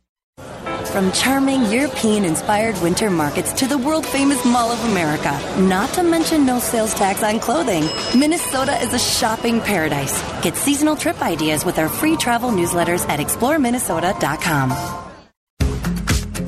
[0.93, 5.31] From charming European inspired winter markets to the world famous Mall of America,
[5.61, 7.85] not to mention no sales tax on clothing,
[8.19, 10.21] Minnesota is a shopping paradise.
[10.43, 15.10] Get seasonal trip ideas with our free travel newsletters at exploreminnesota.com.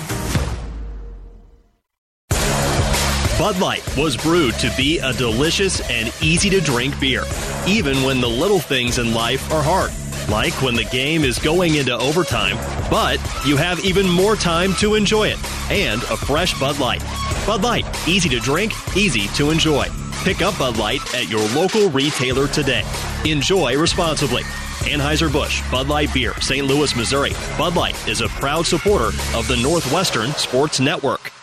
[3.37, 7.25] Bud Light was brewed to be a delicious and easy to drink beer,
[7.67, 9.91] even when the little things in life are hard.
[10.29, 12.55] Like when the game is going into overtime,
[12.89, 15.37] but you have even more time to enjoy it.
[15.69, 17.03] And a fresh Bud Light.
[17.45, 19.87] Bud Light, easy to drink, easy to enjoy.
[20.23, 22.85] Pick up Bud Light at your local retailer today.
[23.25, 24.43] Enjoy responsibly.
[24.85, 26.65] Anheuser-Busch Bud Light Beer, St.
[26.65, 27.33] Louis, Missouri.
[27.57, 31.34] Bud Light is a proud supporter of the Northwestern Sports Network.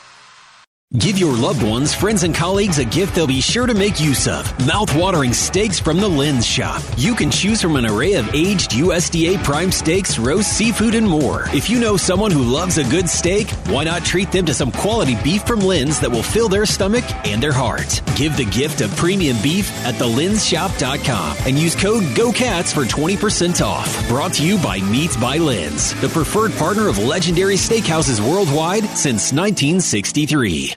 [0.98, 4.28] Give your loved ones, friends, and colleagues a gift they'll be sure to make use
[4.28, 4.66] of.
[4.66, 6.82] Mouth-watering steaks from the Linz Shop.
[6.98, 11.46] You can choose from an array of aged USDA prime steaks, roast seafood, and more.
[11.54, 14.70] If you know someone who loves a good steak, why not treat them to some
[14.70, 18.02] quality beef from Linz that will fill their stomach and their heart?
[18.14, 24.08] Give the gift of premium beef at thelinzshop.com and use code GOCATS for 20% off.
[24.08, 29.32] Brought to you by Meats by Linz, the preferred partner of legendary steakhouses worldwide since
[29.32, 30.74] 1963.